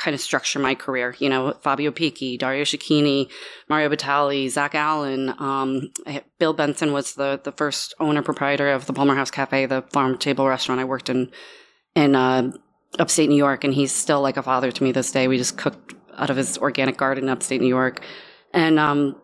[0.00, 1.14] kind of structure my career.
[1.18, 3.30] You know, Fabio Picchi, Dario Cecchini,
[3.68, 5.34] Mario Batali, Zach Allen.
[5.38, 5.92] Um,
[6.38, 10.16] Bill Benson was the the first owner proprietor of the Palmer House Cafe, the farm
[10.18, 11.30] table restaurant I worked in
[11.94, 12.50] in uh,
[12.98, 15.28] upstate New York, and he's still like a father to me this day.
[15.28, 18.00] We just cooked out of his organic garden in upstate New York,
[18.52, 19.20] and um,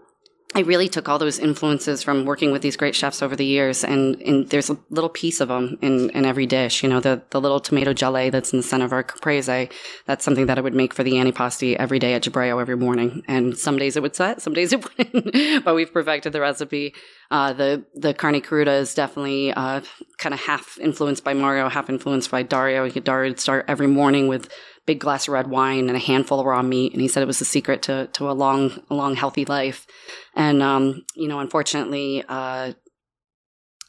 [0.55, 3.83] I really took all those influences from working with these great chefs over the years,
[3.83, 6.83] and, and there's a little piece of them in, in every dish.
[6.83, 9.69] You know, the, the little tomato gelée that's in the center of our caprese,
[10.07, 13.23] that's something that I would make for the antipasti every day at Cibrèo every morning.
[13.27, 16.95] And some days it would set, some days it wouldn't, but we've perfected the recipe.
[17.31, 19.81] Uh, the the carne cruda is definitely uh,
[20.19, 22.89] kind of half influenced by Mario, half influenced by Dario.
[22.89, 24.49] Dario would start every morning with
[24.87, 27.27] big glass of red wine and a handful of raw meat, and he said it
[27.27, 29.87] was the secret to to a long, a long, healthy life.
[30.35, 32.73] And um, you know, unfortunately, uh,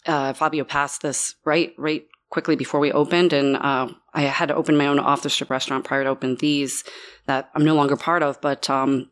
[0.05, 4.55] uh, Fabio passed this right, right quickly before we opened, and uh, I had to
[4.55, 6.83] open my own off the strip restaurant prior to open these
[7.27, 8.41] that I'm no longer part of.
[8.41, 9.09] But um,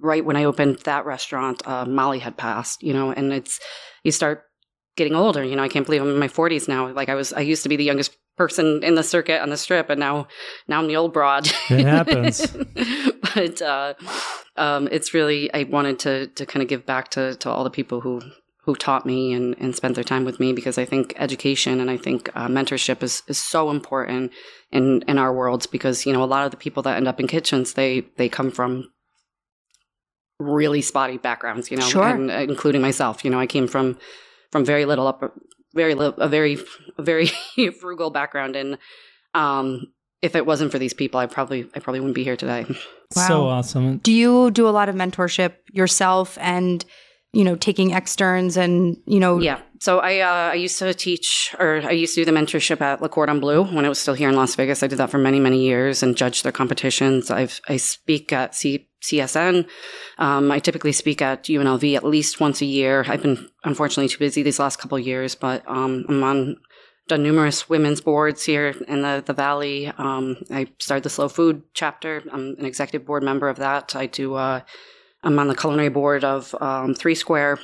[0.00, 2.82] right when I opened that restaurant, uh, Molly had passed.
[2.82, 3.60] You know, and it's
[4.04, 4.44] you start
[4.96, 5.42] getting older.
[5.42, 6.92] You know, I can't believe I'm in my 40s now.
[6.92, 9.56] Like I was, I used to be the youngest person in the circuit on the
[9.56, 10.26] strip, and now,
[10.68, 11.46] now I'm the old broad.
[11.70, 12.46] It happens.
[13.34, 13.94] but uh,
[14.56, 17.70] um, it's really I wanted to to kind of give back to to all the
[17.70, 18.20] people who
[18.64, 21.90] who taught me and, and spent their time with me because I think education and
[21.90, 24.32] I think uh, mentorship is, is so important
[24.72, 27.20] in in our worlds because you know a lot of the people that end up
[27.20, 28.90] in kitchens they they come from
[30.40, 32.08] really spotty backgrounds you know Sure.
[32.08, 33.98] and uh, including myself you know I came from
[34.50, 35.22] from very little up
[35.74, 36.58] very little a very
[36.98, 37.30] a very
[37.80, 38.78] frugal background and
[39.34, 39.86] um
[40.22, 42.64] if it wasn't for these people I probably I probably wouldn't be here today
[43.16, 43.28] wow.
[43.28, 43.98] So awesome.
[43.98, 46.84] Do you do a lot of mentorship yourself and,
[47.32, 49.60] you know, taking externs and, you know, Yeah.
[49.80, 53.02] So I uh, I used to teach, or I used to do the mentorship at
[53.02, 54.82] La Cordon Bleu when it was still here in Las Vegas.
[54.82, 57.30] I did that for many many years and judged their competitions.
[57.30, 59.68] I've I speak at C- CSN.
[60.18, 63.04] Um, I typically speak at UNLV at least once a year.
[63.06, 66.56] I've been unfortunately too busy these last couple of years, but um, I'm on
[67.06, 69.88] done numerous women's boards here in the the valley.
[69.98, 72.22] Um, I started the Slow Food chapter.
[72.32, 73.94] I'm an executive board member of that.
[73.94, 74.34] I do.
[74.34, 74.60] Uh,
[75.22, 77.58] I'm on the culinary board of um, Three Square.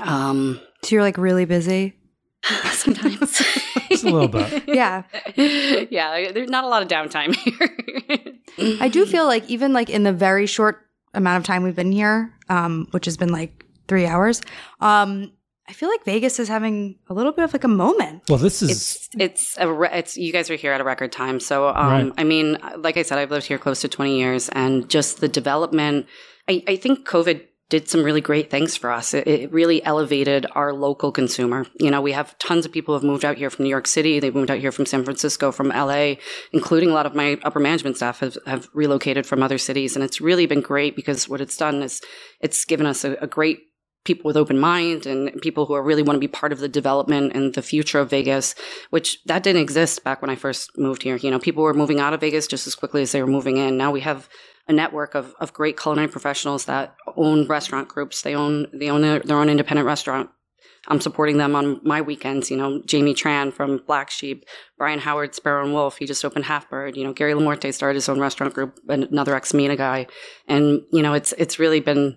[0.00, 1.94] Um, so you're like really busy?
[2.72, 3.42] sometimes
[3.88, 4.64] Just a little bit.
[4.68, 5.02] Yeah.
[5.36, 10.02] yeah there's not a lot of downtime here I do feel like even like in
[10.02, 14.06] the very short amount of time we've been here, um, which has been like three
[14.06, 14.40] hours,
[14.80, 15.32] um,
[15.68, 18.22] I feel like Vegas is having a little bit of like a moment.
[18.28, 21.12] Well, this is it's it's a re- it's you guys are here at a record
[21.12, 21.74] time so um
[22.08, 22.12] Right.
[22.18, 25.28] i mean like i said i've lived here close to 20 years and just the
[25.28, 26.06] development
[26.48, 30.44] i, I think covid did some really great things for us it, it really elevated
[30.52, 33.48] our local consumer you know we have tons of people who have moved out here
[33.48, 36.12] from new york city they've moved out here from san francisco from la
[36.52, 40.04] including a lot of my upper management staff have, have relocated from other cities and
[40.04, 42.02] it's really been great because what it's done is
[42.40, 43.60] it's given us a, a great
[44.04, 47.32] people with open mind and people who really want to be part of the development
[47.34, 48.56] and the future of Vegas,
[48.90, 51.14] which that didn't exist back when I first moved here.
[51.14, 53.58] You know, people were moving out of Vegas just as quickly as they were moving
[53.58, 53.76] in.
[53.76, 54.28] Now we have
[54.68, 58.22] a network of, of great culinary professionals that own restaurant groups.
[58.22, 60.30] They own they own their, their own independent restaurant.
[60.88, 62.50] I'm supporting them on my weekends.
[62.50, 64.44] You know, Jamie Tran from Black Sheep,
[64.78, 65.98] Brian Howard, Sparrow and Wolf.
[65.98, 66.96] He just opened Half Bird.
[66.96, 70.06] You know, Gary Lamorte started his own restaurant group, another ex Mina guy,
[70.48, 72.16] and you know, it's it's really been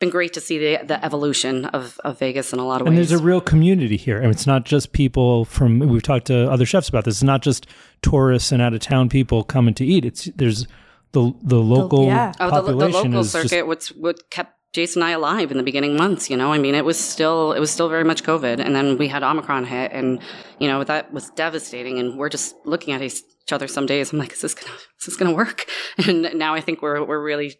[0.00, 2.96] been great to see the the evolution of, of Vegas in a lot of and
[2.96, 3.10] ways.
[3.10, 4.18] And there's a real community here.
[4.18, 7.16] And it's not just people from we've talked to other chefs about this.
[7.16, 7.66] It's not just
[8.02, 10.04] tourists and out of town people coming to eat.
[10.04, 10.66] It's there's
[11.12, 12.32] the the local yeah.
[12.40, 13.50] oh, the, the local circuit.
[13.50, 16.28] just what's what kept Jason and I alive in the beginning months.
[16.28, 18.98] You know, I mean, it was still it was still very much COVID, and then
[18.98, 20.20] we had Omicron hit, and
[20.58, 21.98] you know that was devastating.
[21.98, 24.12] And we're just looking at each other some days.
[24.12, 25.66] I'm like, is this gonna is this gonna work?
[26.06, 27.56] And now I think we're we're really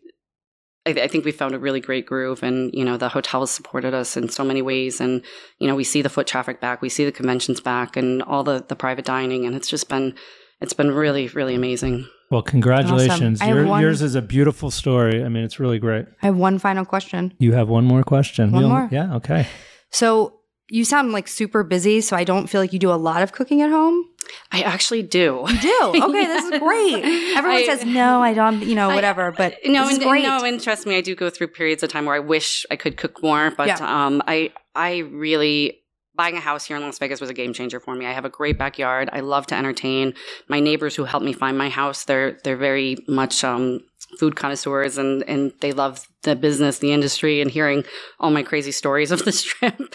[0.88, 3.50] I, I think we found a really great groove, and you know the hotel has
[3.50, 5.22] supported us in so many ways, and
[5.58, 8.44] you know we see the foot traffic back, we see the conventions back, and all
[8.44, 10.14] the the private dining, and it's just been
[10.60, 12.08] it's been really really amazing.
[12.30, 13.40] Well, congratulations.
[13.40, 15.24] I have Your, one- Yours is a beautiful story.
[15.24, 16.06] I mean, it's really great.
[16.22, 17.32] I have one final question.
[17.38, 18.52] You have one more question.
[18.52, 18.88] One You'll- more.
[18.90, 19.14] Yeah.
[19.16, 19.46] Okay.
[19.90, 20.34] So
[20.70, 23.32] you sound like super busy, so I don't feel like you do a lot of
[23.32, 24.04] cooking at home.
[24.52, 25.42] I actually do.
[25.48, 25.92] You do.
[26.08, 27.02] Okay, this is great.
[27.36, 28.62] Everyone I- says no, I don't.
[28.62, 29.32] You know, I- whatever.
[29.32, 30.22] But no, this is and, great.
[30.24, 32.76] no, and trust me, I do go through periods of time where I wish I
[32.76, 33.78] could cook more, but Yeah.
[34.06, 35.77] um, I I really
[36.18, 38.04] buying a house here in Las Vegas was a game changer for me.
[38.04, 39.08] I have a great backyard.
[39.12, 40.14] I love to entertain.
[40.48, 43.80] My neighbors who helped me find my house, they're they're very much um,
[44.18, 47.84] food connoisseurs and and they love the business, the industry, and hearing
[48.18, 49.94] all my crazy stories of the strip.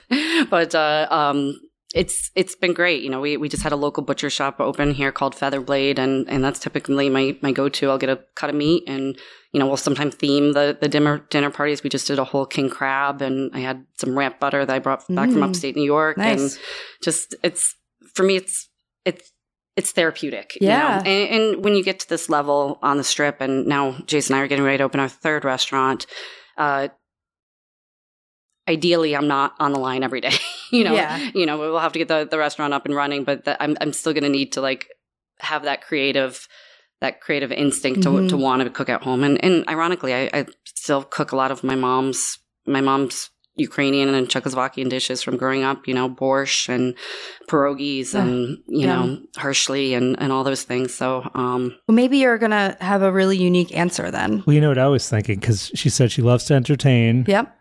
[0.49, 1.59] but uh, um,
[1.93, 3.03] it's it's been great.
[3.03, 6.27] You know, we, we just had a local butcher shop open here called Featherblade, and
[6.29, 7.89] and that's typically my my go to.
[7.89, 9.19] I'll get a cut of meat, and
[9.53, 11.83] you know we'll sometimes theme the the dinner dinner parties.
[11.83, 14.79] We just did a whole king crab, and I had some ramp butter that I
[14.79, 15.45] brought back from Mm.
[15.49, 16.59] upstate New York, and nice.
[17.01, 17.75] just it's
[18.13, 18.69] for me it's
[19.05, 19.31] it's
[19.75, 20.77] it's therapeutic you Yeah.
[20.97, 21.09] know?
[21.09, 24.39] and, and when you get to this level on the strip and now jason and
[24.41, 26.05] i are getting ready to open our third restaurant
[26.59, 26.89] uh
[28.69, 30.31] ideally i'm not on the line every day
[30.71, 31.17] you know Yeah.
[31.33, 33.75] you know we'll have to get the, the restaurant up and running but the, i'm,
[33.81, 34.89] I'm still going to need to like
[35.39, 36.47] have that creative
[37.03, 38.29] that creative instinct to, Mhm.
[38.31, 40.39] to want to cook at home and, and ironically I, I
[40.83, 42.21] still cook a lot of my mom's
[42.77, 43.17] my mom's
[43.69, 46.85] Ukrainian and Czechoslovakian dishes from growing up, you know, borscht and
[47.49, 49.03] pierogies Ugh, and, you know,
[49.37, 50.89] Hershey and, and all those things.
[51.01, 54.41] So, um, Well, maybe you're gonna have a really unique answer then.
[54.45, 57.25] Well, you know what I was thinking because she said she loves to entertain.
[57.27, 57.55] Yep.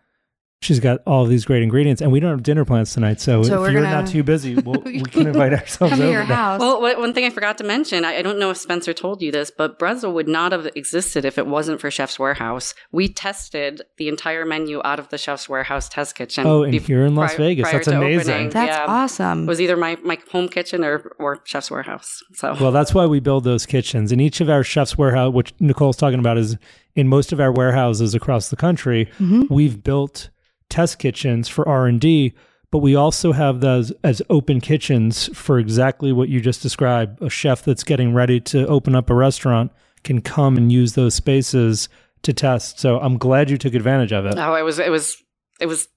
[0.63, 3.21] She's got all these great ingredients, and we don't have dinner plans tonight.
[3.21, 6.05] So, So if you're gonna- not too busy, we'll, we can invite ourselves Come to
[6.05, 6.13] over.
[6.13, 6.61] your house.
[6.61, 9.33] well, one thing I forgot to mention, I, I don't know if Spencer told you
[9.33, 12.75] this, but Brezza would not have existed if it wasn't for Chef's Warehouse.
[12.93, 16.47] We tested the entire menu out of the Chef's Warehouse test kitchen.
[16.47, 18.31] Oh, and bef- here in Las prior- Vegas, prior that's amazing.
[18.33, 18.51] opening.
[18.51, 18.85] That's yeah.
[18.87, 19.43] awesome.
[19.43, 22.23] It was either my, my home kitchen or, or Chef's Warehouse.
[22.35, 24.13] So, Well, that's why we build those kitchens.
[24.13, 26.57] And each of our chef's warehouse, which Nicole's talking about, is
[26.95, 29.09] in most of our warehouses across the country.
[29.19, 29.51] Mhm.
[29.51, 30.31] We've built
[30.69, 32.35] test kitchens for R and D,
[32.71, 37.21] but we also have those as open kitchens for exactly what you just described.
[37.23, 39.71] A chef that's getting ready to open up a restaurant
[40.05, 41.89] can come and use those spaces
[42.23, 42.79] to test.
[42.81, 44.35] So I'm glad you took advantage of it.
[44.39, 45.17] oh, it was, it was,
[45.61, 45.89] it was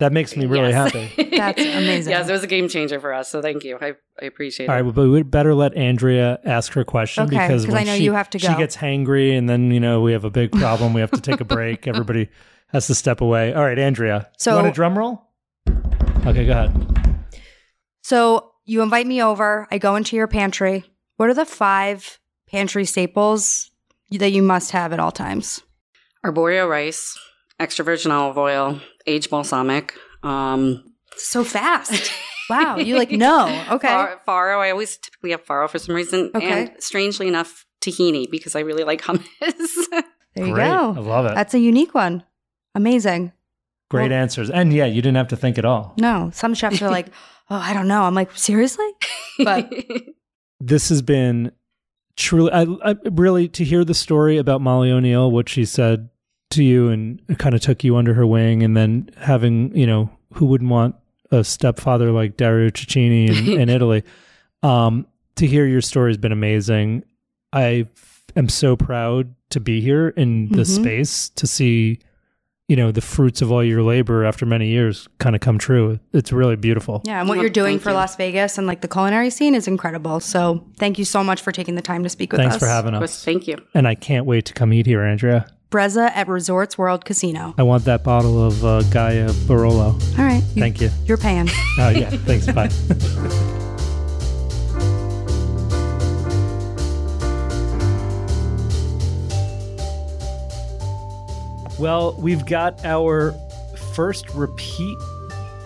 [0.00, 0.92] That makes me really Yes.
[0.92, 1.30] happy.
[1.36, 2.10] That's amazing.
[2.10, 3.28] yes, it was a game changer for us.
[3.30, 3.78] So thank you.
[3.80, 4.82] I, I appreciate All it.
[4.82, 7.96] right, but we'd better let Andrea ask her question Okay, because 'cause when I know
[7.96, 10.50] she, you have to she gets hangry, and then you know we have a big
[10.52, 10.92] problem.
[10.94, 11.86] we have to take a break.
[11.92, 12.28] Everybody
[12.68, 13.52] has to step away.
[13.54, 14.28] All right, Andrea.
[14.38, 15.22] So- you want a drum roll?
[16.26, 17.22] Okay, go ahead.
[18.02, 19.66] So you invite me over.
[19.70, 20.84] I go into your pantry.
[21.16, 23.70] What are the five pantry staples
[24.10, 25.62] that you must have at all times?
[26.24, 27.16] Arborio rice,
[27.60, 29.94] extra virgin olive oil, aged balsamic.
[30.22, 32.12] Um, So fast.
[32.48, 32.76] Wow.
[32.76, 33.48] You like no.
[33.72, 33.88] Okay.
[33.88, 34.60] Far- Farro.
[34.60, 36.30] I always typically have farro for some reason.
[36.32, 36.46] Okay.
[36.46, 39.24] And strangely enough, tahini because I really like hummus.
[40.36, 40.68] There you Great.
[40.68, 41.34] I love it.
[41.34, 42.22] That's a unique one.
[42.76, 43.32] Amazing.
[43.90, 44.50] Great well- answers.
[44.50, 45.94] And yeah, you didn't have to think at all.
[45.98, 47.06] No, some chefs are like,
[47.50, 48.02] oh, I don't know.
[48.02, 48.86] I'm like, seriously?
[49.38, 49.72] But-
[50.58, 51.52] This has been
[52.16, 56.08] truly, I, I really to hear the story about Molly O'Neill, what she said
[56.52, 60.08] to you, and kind of took you under her wing, and then having you know
[60.32, 60.96] who wouldn't want
[61.30, 64.02] a stepfather like Dario Cecchini in, in Italy.
[64.62, 67.04] Um, to hear your story has been amazing.
[67.52, 67.86] I
[68.34, 70.82] am so proud to be here in this Mhm.
[70.82, 71.98] space to see,
[72.68, 76.00] you know, the fruits of all your labor after many years kind of come true.
[76.12, 77.00] It's really beautiful.
[77.04, 77.96] Yeah, and what you're doing thank for you.
[77.96, 80.18] Las Vegas and like the culinary scene is incredible.
[80.20, 82.60] So thank you so much for taking the time to speak with Thanks us.
[82.60, 83.00] for having us.
[83.00, 83.56] course, Thank you.
[83.74, 85.46] And I can't wait to come eat here, Andrea.
[85.70, 87.54] Brezza at Resorts World Casino.
[87.58, 90.18] I want that bottle of uh, Gaja Barolo.
[90.18, 90.42] All right.
[90.54, 90.90] You, Thank you.
[91.04, 91.48] You're paying.
[91.78, 92.10] Oh, yeah.
[92.10, 92.46] Thanks.
[92.52, 93.62] Bye.
[101.78, 103.32] well, we've got our
[103.94, 104.96] first repeat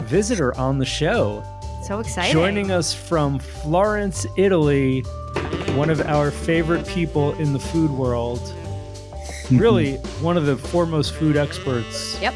[0.05, 1.43] visitor on the show.
[1.87, 2.33] So exciting.
[2.33, 5.01] Joining us from Florence, Italy,
[5.75, 8.41] one of our favorite people in the food world.
[9.51, 12.35] Really, one of the foremost food experts Yep.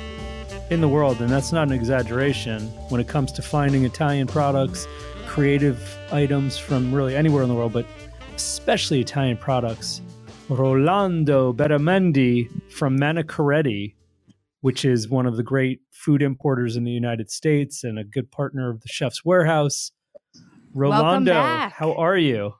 [0.71, 4.89] in the world, and that's not an exaggeration when it comes to finding Italian products,
[5.29, 7.87] creative items from really anywhere in the world, but
[8.35, 10.01] especially Italian products.
[10.49, 13.95] Rolando Beramendi from Manicaretti,
[14.61, 18.31] which is one of the great food importers in the United States and a good
[18.31, 19.93] partner of the Chef's Warehouse.
[20.75, 21.73] Rolando, back.
[21.75, 22.55] how are you?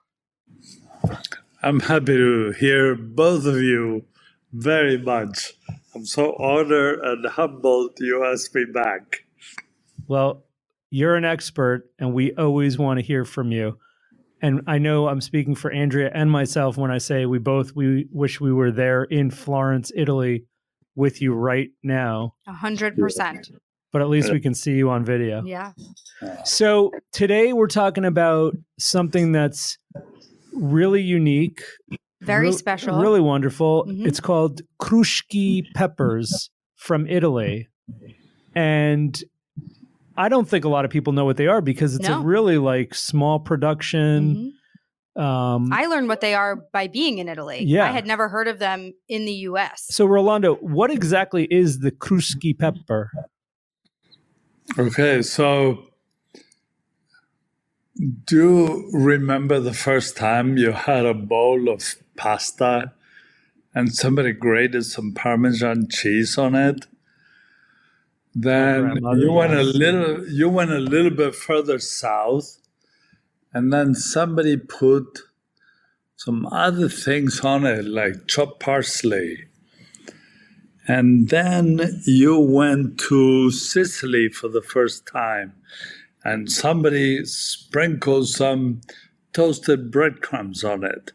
[1.63, 4.05] I'm happy to hear both of you
[4.53, 5.55] very much.
[5.95, 9.25] I'm so honored and humbled you asked me back.
[10.09, 10.45] Well,
[10.91, 13.79] you're an expert, and we always want to hear from you.
[14.43, 18.07] And I know I'm speaking for Andrea and myself when I say we both we
[18.11, 20.45] wish we were there in Florence, Italy,
[20.95, 22.35] with you right now.
[22.47, 23.51] A hundred percent.
[23.93, 25.43] but at least we can see you on video.
[25.45, 25.73] Yeah.
[26.45, 29.79] So today we're talking about something that's
[30.53, 31.63] really unique,
[32.21, 33.01] Very real- special.
[33.01, 33.87] really wonderful.
[33.87, 34.05] Mhm.
[34.07, 37.69] It's called Cruschi peppers from Italy,
[38.55, 39.23] and
[40.17, 42.21] I don't think a lot of people know what they are because it's No.
[42.21, 44.53] a really like small production.
[45.17, 45.21] Mhm.
[45.23, 47.63] Um, I learned what they are by being in Italy.
[47.65, 47.85] Yeah.
[47.85, 49.87] I had never heard of them in the US.
[49.91, 53.11] so Rolando, what exactly is the Cruschi pepper?
[54.79, 55.85] Okay, so
[58.25, 62.93] do you remember the first time you had a bowl of pasta
[63.75, 66.87] and somebody grated some Parmesan cheese on it?
[68.35, 72.59] Then you went a little you went a little bit further south,
[73.53, 75.21] and then somebody put
[76.17, 79.47] some other things on it, like chopped parsley.
[80.87, 85.55] And then you went to Sicily for the first time,
[86.25, 88.81] and somebody sprinkled some
[89.33, 91.13] toasted breadcrumbs on it.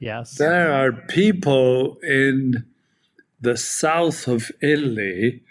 [0.00, 0.36] Yes.
[0.36, 2.66] There are people in
[3.40, 5.42] the south of Italy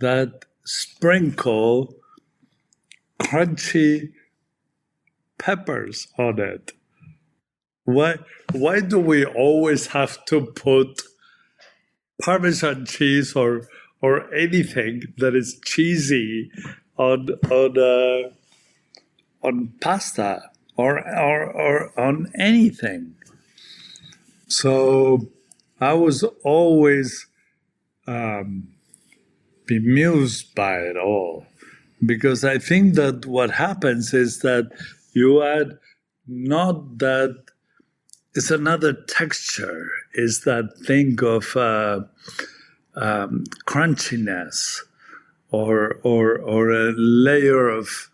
[0.00, 1.94] that sprinkle
[3.20, 4.12] crunchy
[5.38, 6.72] peppers on it.
[7.84, 8.16] Why,
[8.52, 11.02] why do we always have to put
[12.22, 13.68] Parmesan cheese or
[14.00, 16.50] or anything that is cheesy
[16.96, 18.30] on on uh,
[19.46, 23.14] on pasta or, or or on anything?
[24.48, 25.28] So
[25.80, 27.26] I was always
[28.06, 28.68] um,
[29.68, 31.46] bemused by it all
[32.04, 34.70] because I think that what happens is that
[35.12, 35.78] you add
[36.26, 37.44] not that
[38.34, 42.00] it's another texture, is that thing of uh,
[42.94, 44.80] um, crunchiness
[45.50, 48.10] or or or a layer of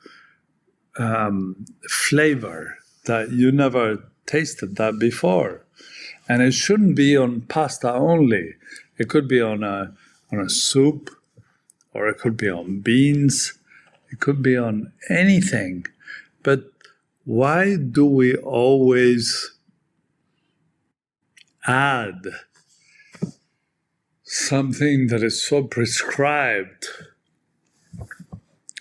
[0.98, 5.64] um, flavor that you never tasted that before
[6.28, 8.54] and it shouldn't be on pasta only.
[8.98, 9.92] It could be on a
[10.32, 11.10] on a soup,
[11.94, 13.54] or it could be on beans.
[14.10, 15.86] It could be on anything.
[16.42, 16.64] But
[17.24, 19.52] why do we always
[21.66, 22.26] add
[24.22, 26.86] something that is so prescribed?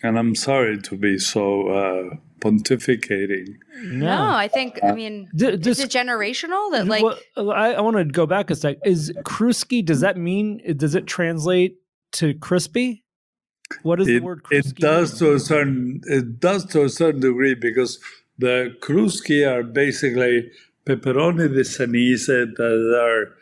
[0.01, 3.55] And I'm sorry to be so uh, pontificating.
[3.81, 7.81] No, I think I mean D- is just- it generational that like Well, I, I
[7.81, 8.77] want to go back a sec.
[8.85, 9.83] Is Cruschi?
[9.83, 10.61] Does that mean?
[10.75, 11.77] Does it translate
[12.13, 13.02] to crispy?
[13.81, 15.31] What does it, the word it does mean?
[15.31, 17.99] to a certain it does to a certain degree because
[18.37, 20.51] the Cruschi are basically
[20.85, 23.35] peperoni di Senise that are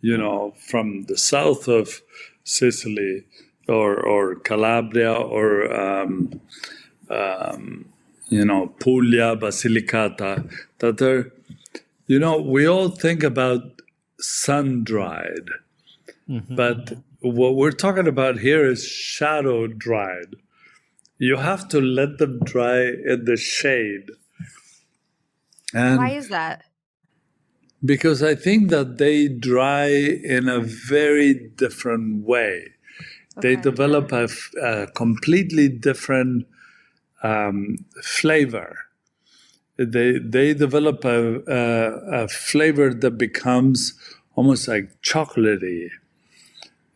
[0.00, 2.02] you know from the south of
[2.44, 3.24] Sicily
[3.68, 6.40] or or Calabria or um,
[7.10, 7.86] um,
[8.28, 11.32] you know Puglia, Basilicata that are
[12.06, 13.82] you know we all think about
[14.18, 15.48] sun dried
[16.28, 16.54] Mhm.
[16.54, 16.92] but
[17.22, 20.36] what we're talking about here is shadow dried.
[21.18, 24.10] You have to let them dry in the shade.
[25.74, 26.64] And why is that?
[27.84, 32.68] because I think that they dry in a very different way.
[33.40, 33.62] They Okay.
[33.62, 36.46] develop a completely different
[37.22, 38.76] um, flavor.
[39.78, 43.94] They they develop a, a, a flavor that becomes
[44.36, 45.88] almost like chocolatey.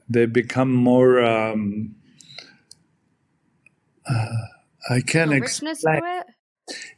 [0.09, 1.23] They become more.
[1.23, 1.97] Um,
[4.09, 4.27] uh,
[4.91, 5.77] I can't A explain.
[5.77, 6.27] to it?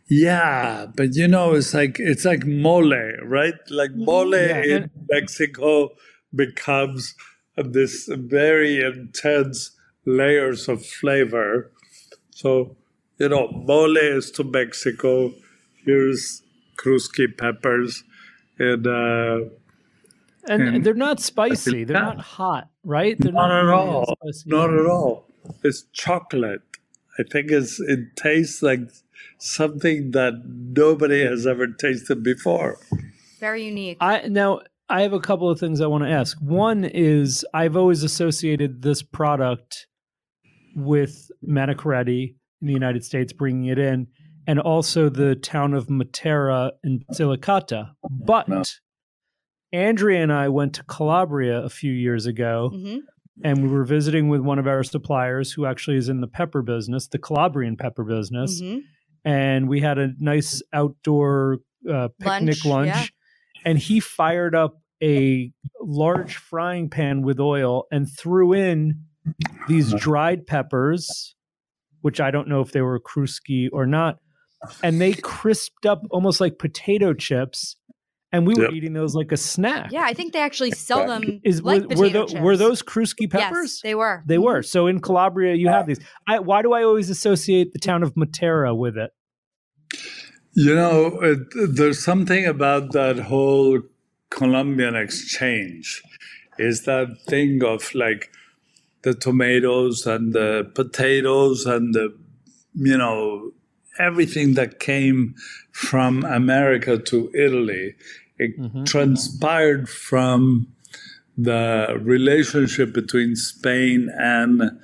[0.09, 2.95] Yeah, but you know, it's like it's like mole,
[3.25, 3.55] right?
[3.71, 4.63] Like mole Yeah.
[4.63, 5.91] in Mexico
[6.35, 7.15] becomes
[7.57, 9.73] this very intense
[10.07, 11.73] layers of flavor.
[12.31, 12.77] So,
[13.19, 15.35] you know, mole is to Mexico.
[15.85, 16.43] Here's
[16.79, 18.05] Cruschi peppers,
[18.59, 19.41] and uh,
[20.49, 21.85] and and- they're not spicy.
[21.85, 23.17] They're not hot, right?
[23.19, 24.17] They're not at really all.
[24.23, 24.51] spicy.
[24.51, 25.27] Not at all.
[25.63, 26.63] It's chocolate.
[27.19, 28.81] I think it's it tastes like
[29.39, 32.79] something that nobody has ever tasted before.
[33.41, 33.99] Very unique.
[34.01, 36.39] I now I have a couple of things I want to ask.
[36.41, 39.87] One is I've always associated this product
[40.75, 44.07] with Manicaretti in the United States, bringing it in,
[44.47, 47.91] and also the town of Matera in Basilicata.
[48.11, 48.63] But No.
[49.73, 52.99] Andrea and I went to Calabria a few years ago, hmm
[53.45, 56.63] and we were visiting with one of our suppliers who actually is in the pepper
[56.63, 58.79] business, the Calabrian pepper business hmm
[59.27, 61.59] and we had a nice outdoor
[61.93, 63.63] uh, picnic Lunch, lunch, yeah.
[63.65, 65.53] and he fired up a
[65.83, 69.03] large frying pan with oil and threw in
[69.69, 71.35] these dried peppers,
[72.03, 74.19] which I don't know if they were Cruschi or not,
[74.83, 77.77] and they crisped up almost like potato chips,
[78.37, 79.91] and we were eating those like a snack.
[79.91, 82.41] Yeah, I think they actually sell them Is like were, were, tho- chips.
[82.41, 83.77] were those Cruschi peppers?
[83.77, 84.23] Yes, they were.
[84.27, 84.61] They were.
[84.61, 84.67] Mm-hmm.
[84.67, 86.01] So in Calabria, you have these.
[86.29, 89.11] I, why do I always associate the town of Matera with it?
[90.53, 93.81] You know, it, there's something about that whole
[94.31, 96.03] Columbian exchange.
[96.59, 98.31] Is that thing of like
[99.03, 102.17] the tomatoes and the potatoes and the,
[102.75, 103.53] you know,
[103.99, 105.35] everything that came
[105.73, 107.95] from America to Italy.
[108.39, 108.87] It Mhm.
[108.87, 110.69] transpired from
[111.39, 114.79] the relationship between Spain and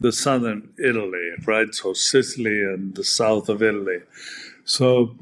[0.00, 1.74] the southern Italy, right?
[1.74, 4.00] So Sicily and the south of Italy.
[4.64, 5.16] So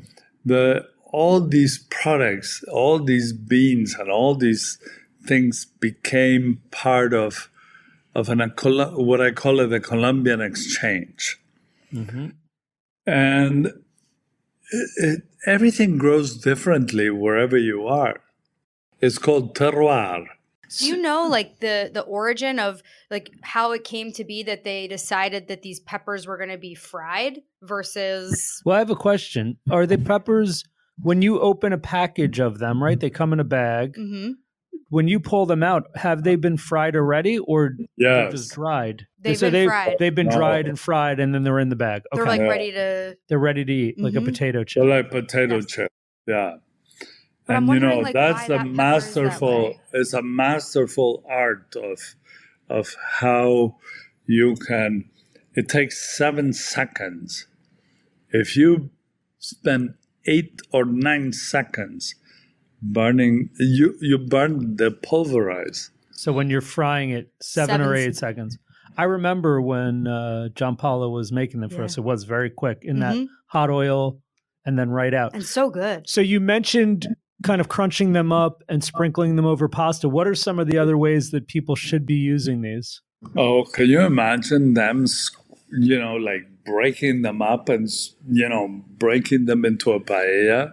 [0.45, 4.79] the all these products, all these beans, and all these
[5.27, 7.49] things became part of
[8.15, 8.49] of an a
[8.97, 11.39] what I call it the Columbian exchange,
[13.07, 13.67] and
[14.71, 18.17] it, it, everything grows differently wherever you are.
[19.01, 20.27] It's called terroir.
[20.79, 24.65] Do you know like the the origin of like how it came to be that
[24.65, 28.97] they decided that these peppers were going to be fried versus Well, I have a
[28.97, 29.57] question.
[29.71, 30.65] Are the peppers
[31.01, 33.01] when you open a package of them, right?
[33.01, 33.95] They come in a bag.
[33.97, 34.35] Mhm.
[34.91, 38.33] When you pull them out, have they been fried already, or they're Yes.
[38.33, 39.07] just dried?
[39.21, 39.97] They've so been they've, fried.
[39.99, 40.37] They've been No.
[40.37, 42.03] dried and fried, and then they're in the bag.
[42.13, 42.49] Okay, they're like Yeah.
[42.49, 44.25] ready to they're ready to eat, like a Mhm.
[44.25, 44.85] potato So chip.
[44.85, 45.67] like potato Yes.
[45.67, 45.93] chip,
[46.27, 46.57] yeah.
[47.47, 49.81] But and you know like, that's why the that pepper that masterful.
[49.93, 52.15] It's a masterful art of
[52.71, 53.77] of how
[54.27, 55.05] you can.
[55.55, 57.47] It takes seven seconds.
[58.31, 58.91] If you
[59.39, 59.95] spend
[60.27, 62.15] eight or nine seconds
[62.83, 65.91] burning, you you burn the pulverize.
[66.13, 68.59] So when you're frying it, seven, Seven or eight seconds.
[68.97, 71.85] I remember when uh, John Paulo was making them for Yeah.
[71.85, 71.97] us.
[71.99, 73.27] It was very quick in that Mhm.
[73.47, 74.21] hot oil,
[74.67, 75.35] and then right out.
[75.35, 76.09] and so good.
[76.09, 77.07] So you mentioned
[77.45, 80.09] kind of crunching them up and sprinkling them over pasta.
[80.09, 83.01] What are some of the other ways that people should be using these?
[83.37, 85.07] Oh, can you imagine them?
[85.71, 87.89] You know, like breaking them up and
[88.29, 90.73] you know breaking them into a paella.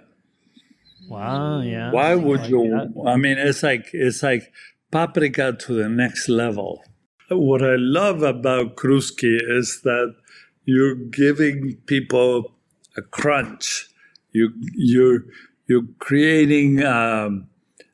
[1.08, 1.92] Wow, yeah.
[1.92, 2.70] Why would like you?
[2.70, 3.04] that.
[3.08, 4.52] I mean, it's like it's like
[4.92, 6.84] paprika to the next level.
[7.30, 10.16] What I love about Cruschi is that
[10.64, 12.54] you're giving people
[12.98, 13.90] a crunch.
[14.32, 15.26] You you're
[15.68, 17.48] you're creating um,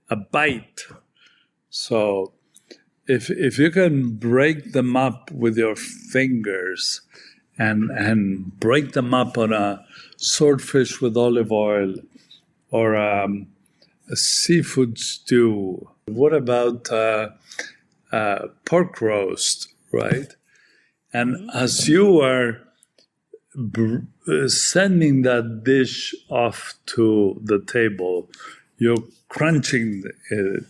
[0.10, 0.82] a bite.
[1.70, 2.34] So
[3.08, 7.02] if if you can break them up with your fingers
[7.58, 9.86] and and break them up on a
[10.18, 11.96] swordfish with olive oil
[12.72, 13.48] or um,
[14.10, 15.90] a seafood stew.
[16.06, 17.30] What about uh,
[18.12, 20.34] uh, pork roast, right?
[21.14, 22.62] And as you are
[23.56, 28.30] br- uh, sending that dish off to the table,
[28.78, 30.64] you're crunching it,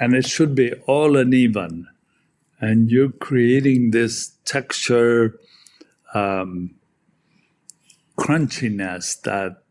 [0.00, 1.88] and it should be all uneven.
[2.60, 5.38] And you're creating this texture
[6.14, 6.74] um,
[8.18, 9.63] crunchiness that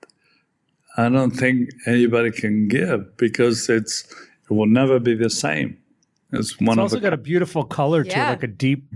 [0.98, 4.04] I don't think anybody can give because it's
[4.50, 5.78] it will never be the same.
[6.32, 8.92] It's one It's of also a got a beautiful color to it, like a deep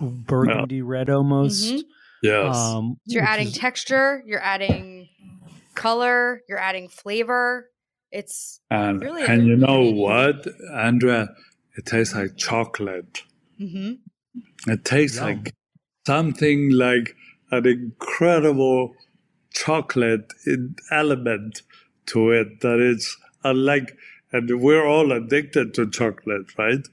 [0.00, 1.72] burgundy red almost.
[1.72, 1.82] Mhm.
[2.22, 2.56] yes.
[2.56, 5.08] Um, So you're adding is- texture, you're adding
[5.74, 7.68] color, you're adding flavor.
[8.10, 10.00] It's and really and you know illuminating.
[10.00, 11.28] what, Andrea?
[11.76, 13.22] It tastes like chocolate.
[13.60, 13.98] mhm.
[14.66, 15.26] It tastes Yum.
[15.26, 15.54] like
[16.06, 17.16] something like
[17.50, 18.94] an incredible
[19.52, 20.32] chocolate
[20.90, 21.62] element
[22.06, 23.96] to it that it's unlike,
[24.32, 26.86] and we're all addicted to chocolate, right?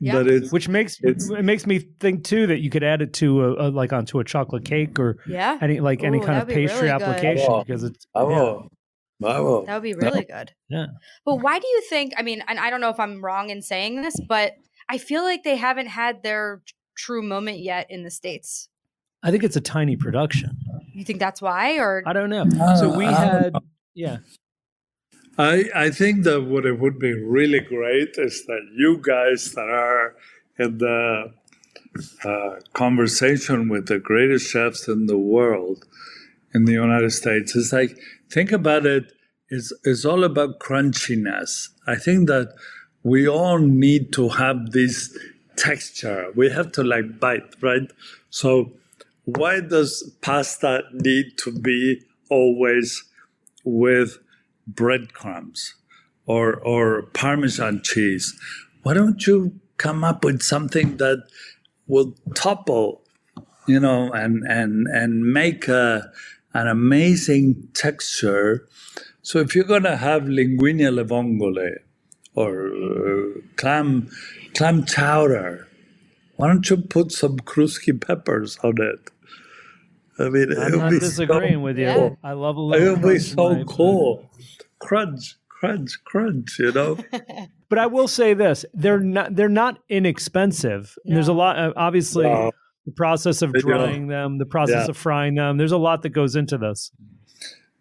[0.00, 0.12] Yeah.
[0.12, 3.12] But it's which makes It's- it makes me think too that you could add it
[3.14, 6.46] to a, a like onto a chocolate cake or yeah, any like any kind of
[6.46, 7.64] that'd really pastry application Bravo.
[7.64, 8.70] because it's bravo,
[9.18, 9.66] bravo.
[9.66, 10.52] that would be really good.
[10.68, 10.86] Yeah.
[11.24, 12.12] But why do you think?
[12.16, 14.52] I mean, and I don't know if I'm wrong in saying this, but
[14.88, 16.62] I feel like they haven't had their
[16.96, 18.68] true moment yet in the states.
[19.24, 20.56] I think it's a tiny production.
[20.98, 22.44] You think that's why, or I don't know.
[22.60, 23.54] Uh, so we I don't had
[23.94, 24.16] yeah.
[25.38, 29.68] I, I think that what it would be really great is that you guys that
[29.68, 30.16] are
[30.58, 31.32] in the
[32.24, 35.84] uh, conversation with the greatest chefs in the world
[36.52, 37.96] in the United States, it's like,
[38.28, 39.12] think about it,
[39.48, 41.68] it's, it's all about crunchiness.
[41.86, 42.52] I think that
[43.04, 45.16] we all need to have this
[45.56, 46.32] texture.
[46.34, 47.88] We have to like bite, right?
[48.30, 48.72] So,
[49.36, 53.04] why does pasta need to be always
[53.64, 54.18] with
[54.66, 55.74] breadcrumbs
[56.26, 58.38] or or parmesan cheese
[58.84, 61.24] why don't you come up with something that
[61.88, 63.02] will topple,
[63.66, 66.10] you know, and and and make a,
[66.54, 68.68] an amazing texture.
[69.22, 71.76] So if you're gonna have linguine alle vongole
[72.34, 74.10] or uh, clam
[74.54, 75.68] clam chowder,
[76.36, 79.10] why don't you put some Cruschi peppers on it?
[80.18, 81.84] I mean, it I'm would not be disagreeing so, with you.
[81.86, 82.10] Yeah.
[82.24, 82.90] I love a it little.
[82.94, 84.30] would be crunch in so cool.
[84.80, 86.58] Crunch, crunch, crunch.
[86.58, 86.98] You know.
[87.70, 90.96] But I will say this: they're not they're not inexpensive.
[91.04, 91.58] And There's a lot.
[91.58, 92.50] Of, obviously, Wow.
[92.86, 94.90] the process of drying them, the process Yeah.
[94.90, 95.58] of frying them.
[95.58, 96.90] There's a lot that goes into this.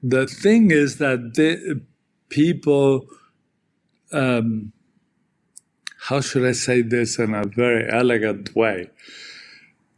[0.03, 1.81] the thing is that the
[2.29, 3.05] people
[4.11, 4.71] um,
[6.07, 8.89] how should i say this in a very elegant way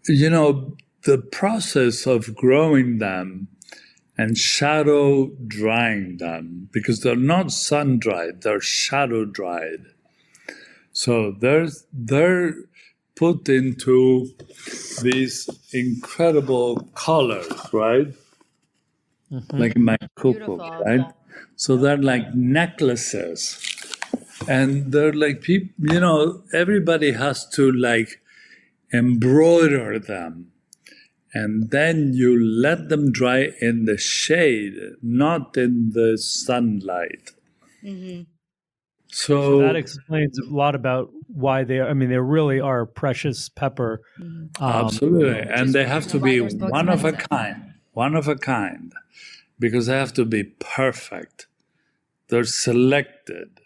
[0.07, 3.47] you know the process of growing them
[4.17, 9.85] and shadow drying them because they're not sun dried they're shadow dried
[10.91, 12.53] so there's they're
[13.15, 14.27] put into
[15.01, 18.13] these incredible colors right
[19.31, 19.57] mm-hmm.
[19.57, 20.83] like my cookbook, Beautiful.
[20.85, 21.11] right?
[21.55, 23.65] So they're like necklaces.
[24.47, 28.21] And they're like people, you know, everybody has to like
[28.93, 30.51] embroider them.
[31.33, 37.31] And then you let them dry in the shade, not in the sunlight.
[37.81, 38.21] hmm
[39.11, 41.79] So, So that explains a lot about why they.
[41.79, 44.01] Are, I mean, they really are precious pepper.
[44.19, 45.39] Um, Absolutely.
[45.39, 48.93] And they have to be one of a kind, one of a kind,
[49.59, 51.47] because they have to be perfect.
[52.29, 53.61] They're selected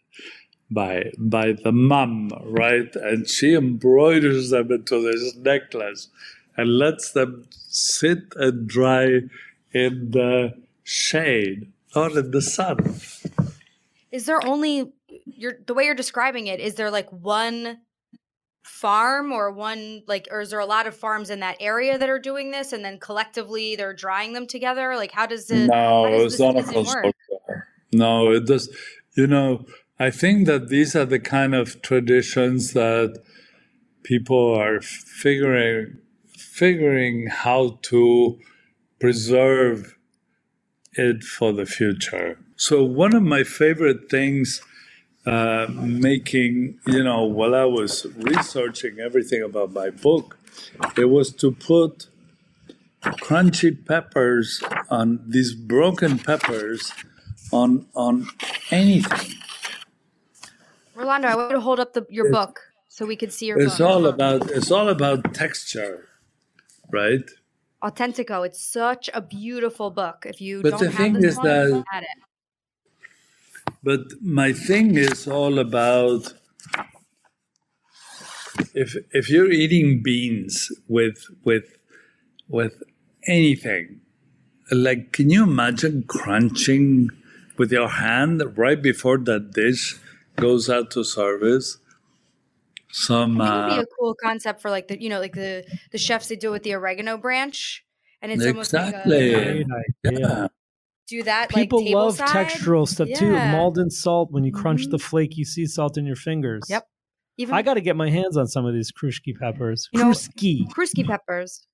[0.70, 2.94] by by the mum, right?
[2.96, 6.10] And she embroiders them into this necklace
[6.58, 9.22] and lets them sit and dry
[9.74, 12.78] in the shade, not in the sun.
[14.12, 14.94] Is there only
[15.26, 16.60] you're the way you're describing it?
[16.60, 17.80] Is there like one
[18.64, 22.10] farm or one like, or is there a lot of farms in that area that
[22.10, 24.96] are doing this, and then collectively they're drying them together?
[24.96, 25.68] Like, how does it?
[25.68, 27.16] No, does it's this not a season work?
[27.92, 28.70] No, it does.
[29.16, 29.66] You know,
[30.00, 33.22] I think that these are the kind of traditions that
[34.04, 35.98] people are figuring
[36.54, 38.40] figuring how to
[39.00, 39.96] preserve
[40.94, 42.38] it for the future.
[42.58, 44.62] So one of my favorite things
[45.26, 50.38] uh, making, you know, while I was researching everything about my book,
[50.98, 52.08] it was to put
[53.04, 56.94] crunchy peppers on these broken peppers
[57.52, 58.28] on on
[58.72, 59.38] anything.
[60.96, 63.80] Rolando, I want to hold up the your book so we could see your It's
[63.80, 63.90] book.
[63.90, 66.10] all about it's all about texture,
[66.94, 67.30] right?
[67.84, 68.46] Autentico.
[68.46, 70.26] It's such a beautiful book.
[70.26, 72.20] If you But don't the have thing this is one, that- at it.
[73.84, 76.34] But my thing is all about
[78.74, 81.66] if if you're eating beans with with
[82.48, 82.82] with
[83.28, 84.00] anything,
[84.72, 87.10] like can you imagine crunching
[87.58, 89.98] with your hand right before that dish
[90.38, 91.78] goes out to service?
[92.96, 95.34] Some I think it'd uh, be a cool concept for like the you know like
[95.34, 97.84] the the chefs they do with the oregano branch,
[98.22, 99.34] and it's almost like Exactly.
[99.34, 100.48] a, Great yeah.
[101.08, 101.50] do that.
[101.50, 102.46] People like love tableside.
[102.46, 103.32] textural stuff too.
[103.32, 103.52] Yeah.
[103.52, 104.92] Maldon salt when you crunch Mhm.
[104.92, 106.64] the flaky sea salt in your fingers.
[106.70, 106.88] Yep.
[107.38, 109.90] Even I got to get my hands on some of these Cruschi peppers.
[109.92, 110.68] You know- Cruschi.
[110.70, 111.66] Cruschi peppers.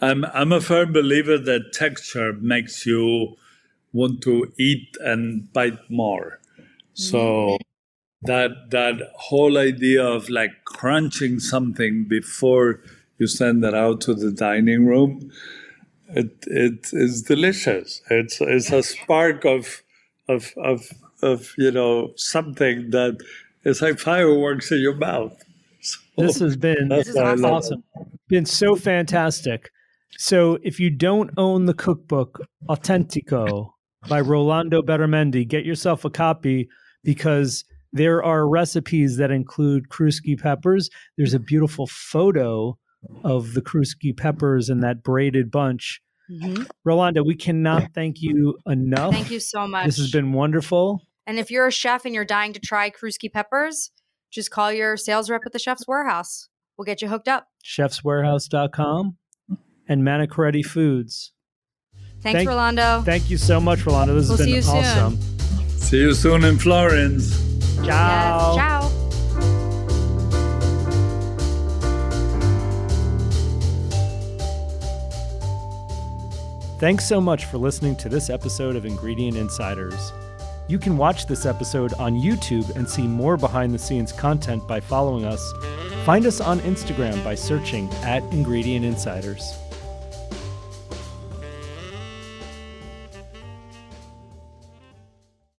[0.00, 3.36] I'm I'm a firm believer that texture makes you
[3.92, 6.40] want to eat and bite more.
[6.94, 7.58] So
[8.26, 12.80] that that whole idea of like crunching something before
[13.18, 15.30] you send it out to the dining room,
[16.08, 18.02] it it is delicious.
[18.10, 19.82] It's it's a spark of
[20.28, 20.88] of of
[21.22, 23.18] of you know something that
[23.64, 25.36] is like fireworks in your mouth.
[25.80, 27.40] So This has been that's is awesome.
[27.42, 27.54] love it.
[27.54, 27.84] awesome.
[28.28, 29.70] Been so fantastic.
[30.18, 33.70] So if you don't own the cookbook Autentico
[34.08, 36.68] by Rolando Beramendi, get yourself a copy
[37.04, 37.64] because
[37.96, 40.88] there are recipes that include Cruschi peppers.
[41.16, 42.78] There's a beautiful photo
[43.24, 46.00] of the Cruschi peppers and that braided bunch.
[46.30, 46.66] Mhm.
[46.84, 49.12] Rolando, we cannot thank you enough.
[49.14, 49.86] Thank you so much.
[49.86, 51.02] This has been wonderful.
[51.26, 53.90] And if you're a chef and you're dying to try Cruschi peppers,
[54.32, 56.48] just call your sales rep at the Chef's Warehouse.
[56.76, 57.46] We'll get you hooked up.
[57.64, 59.16] chefswarehouse.com
[59.88, 61.32] and Manicaretti Foods.
[62.22, 63.02] Thanks, Thank- Rolando.
[63.02, 64.14] Thank you so much, Rolando.
[64.14, 64.76] This We'll has see been you soon.
[65.04, 65.18] awesome.
[65.78, 67.45] See you soon in Florence.
[67.84, 68.54] Ciao.
[68.54, 68.76] Yes, ciao.
[76.78, 80.12] Thanks so much for listening to this episode of Ingredient Insiders.
[80.68, 84.80] You can watch this episode on YouTube and see more behind the scenes content by
[84.80, 85.42] following us.
[86.04, 89.56] Find us on Instagram by searching at Ingredient Insiders.